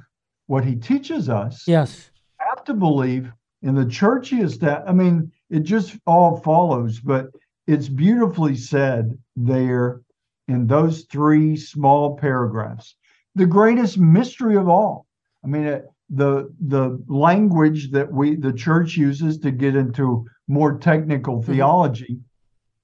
[0.47, 1.65] what he teaches us.
[1.67, 2.11] Yes.
[2.37, 3.31] Have to believe
[3.61, 4.89] in the church he established.
[4.89, 7.27] I mean, it just all follows, but
[7.67, 10.01] it's beautifully said there
[10.47, 12.95] in those three small paragraphs.
[13.35, 15.05] The greatest mystery of all.
[15.43, 20.77] I mean, it, the the language that we the church uses to get into more
[20.77, 21.51] technical mm-hmm.
[21.51, 22.19] theology.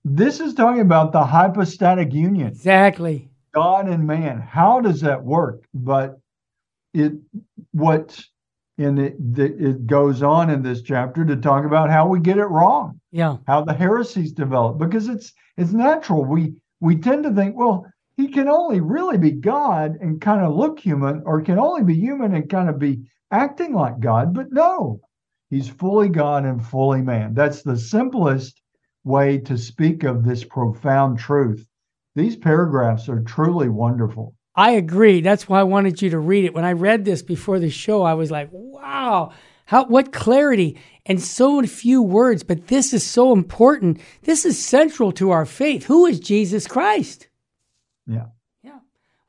[0.03, 2.47] This is talking about the hypostatic union.
[2.49, 3.29] Exactly.
[3.53, 4.39] God and man.
[4.39, 5.65] How does that work?
[5.73, 6.19] But
[6.93, 7.13] it
[7.71, 8.23] what
[8.77, 12.45] and it it goes on in this chapter to talk about how we get it
[12.45, 13.37] wrong, Yeah.
[13.47, 16.25] how the heresies develop, because it's it's natural.
[16.25, 17.85] We we tend to think, well,
[18.17, 21.95] he can only really be God and kind of look human, or can only be
[21.95, 24.33] human and kind of be acting like God.
[24.33, 24.99] But no,
[25.49, 27.33] he's fully God and fully man.
[27.33, 28.61] That's the simplest
[29.03, 31.67] way to speak of this profound truth.
[32.15, 34.34] These paragraphs are truly wonderful.
[34.55, 35.21] I agree.
[35.21, 36.53] That's why I wanted you to read it.
[36.53, 39.33] When I read this before the show, I was like, wow,
[39.65, 43.99] how what clarity and so few words, but this is so important.
[44.23, 45.85] This is central to our faith.
[45.85, 47.27] Who is Jesus Christ?
[48.07, 48.27] Yeah.
[48.63, 48.79] Yeah.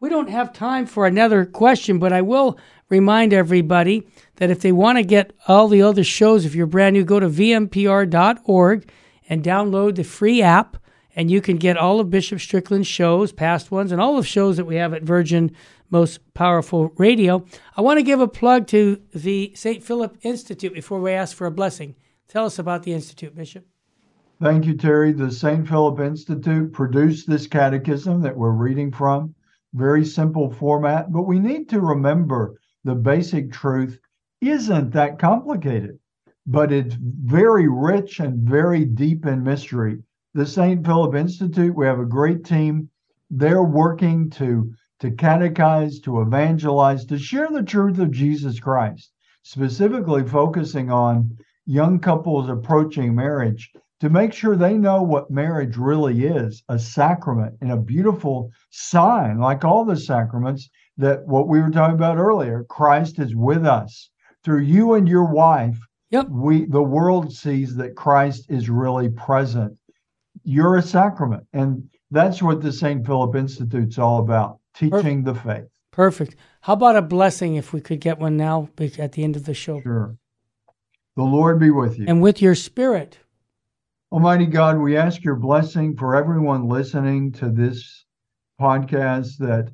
[0.01, 2.59] We don't have time for another question, but I will
[2.89, 4.07] remind everybody
[4.37, 7.19] that if they want to get all the other shows, if you're brand new, go
[7.19, 8.91] to vmpr.org
[9.29, 10.77] and download the free app,
[11.17, 14.59] and you can get all of Bishop Strickland's shows, past ones, and all of shows
[14.59, 15.51] that we have at Virgin
[15.89, 17.45] Most Powerful Radio.
[17.75, 19.83] I want to give a plug to the St.
[19.83, 21.97] Philip Institute before we ask for a blessing.
[22.29, 23.67] Tell us about the Institute, Bishop.
[24.43, 25.13] Thank you, Terry.
[25.13, 25.67] The St.
[25.67, 29.35] Philip Institute produced this catechism that we're reading from.
[29.73, 33.99] Very simple format, but we need to remember the basic truth
[34.43, 35.99] isn't that complicated,
[36.47, 40.03] but it's very rich and very deep in mystery.
[40.37, 40.85] The St.
[40.85, 42.91] Philip Institute, we have a great team.
[43.31, 44.71] They're working to,
[45.01, 49.13] to catechize, to evangelize, to share the truth of Jesus Christ,
[49.45, 56.27] specifically focusing on young couples approaching marriage to make sure they know what marriage really
[56.27, 60.69] is a sacrament and a beautiful sign, like all the sacraments,
[60.99, 64.11] that what we were talking about earlier Christ is with us.
[64.45, 65.79] Through you and your wife,
[66.11, 66.29] Yep.
[66.29, 69.79] we the world sees that Christ is really present.
[70.49, 71.45] You're a sacrament.
[71.53, 73.05] And that's what the St.
[73.05, 75.67] Philip Institute's all about, teaching the faith.
[75.91, 76.37] Perfect.
[76.61, 78.69] How about a blessing if we could get one now
[78.99, 79.81] at the end of the show?
[79.81, 80.17] Sure.
[81.17, 82.05] The Lord be with you.
[82.07, 83.19] And with your spirit.
[84.13, 88.05] Almighty God, we ask your blessing for everyone listening to this
[88.61, 89.73] podcast that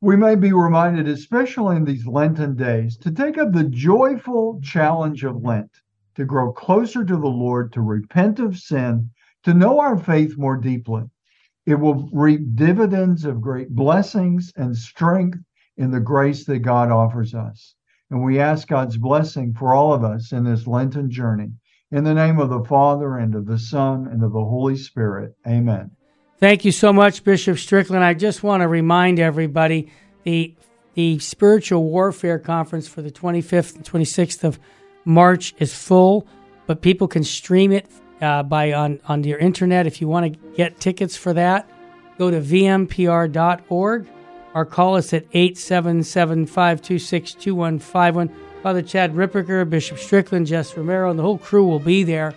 [0.00, 5.24] we may be reminded, especially in these Lenten days, to take up the joyful challenge
[5.24, 5.70] of Lent,
[6.14, 9.10] to grow closer to the Lord, to repent of sin,
[9.48, 11.04] to know our faith more deeply.
[11.64, 15.38] It will reap dividends of great blessings and strength
[15.78, 17.74] in the grace that God offers us.
[18.10, 21.48] And we ask God's blessing for all of us in this Lenten journey.
[21.90, 25.34] In the name of the Father, and of the Son, and of the Holy Spirit.
[25.46, 25.92] Amen.
[26.38, 28.04] Thank you so much, Bishop Strickland.
[28.04, 29.90] I just want to remind everybody
[30.24, 30.54] the
[30.92, 34.58] the spiritual warfare conference for the 25th and 26th of
[35.06, 36.26] March is full,
[36.66, 37.86] but people can stream it
[38.20, 39.86] uh, by on on your internet.
[39.86, 41.70] If you want to get tickets for that,
[42.18, 44.06] go to vmpr.org
[44.54, 48.30] or call us at 877-526-2151.
[48.62, 52.34] Father Chad Ripperger, Bishop Strickland, Jess Romero, and the whole crew will be there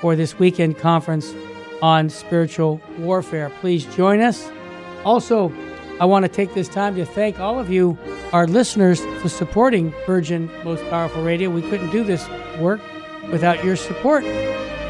[0.00, 1.34] for this weekend conference
[1.82, 3.50] on spiritual warfare.
[3.60, 4.50] Please join us.
[5.04, 5.52] Also,
[6.00, 7.98] I want to take this time to thank all of you,
[8.32, 11.50] our listeners, for supporting Virgin Most Powerful Radio.
[11.50, 12.26] We couldn't do this
[12.58, 12.80] work
[13.30, 14.24] without your support.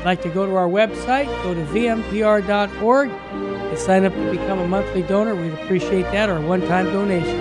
[0.04, 4.68] Like to go to our website, go to vmpr.org and sign up to become a
[4.68, 5.34] monthly donor.
[5.34, 7.38] We'd appreciate that or a one time donation.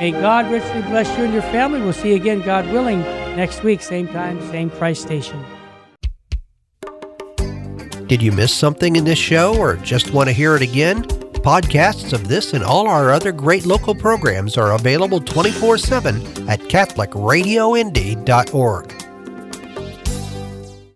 [0.00, 1.80] May God richly bless you and your family.
[1.80, 3.02] We'll see you again, God willing,
[3.36, 5.40] next week, same time, same Christ station.
[8.06, 11.04] Did you miss something in this show or just want to hear it again?
[11.04, 16.16] Podcasts of this and all our other great local programs are available 24 7
[16.48, 19.13] at CatholicRadioIndy.org.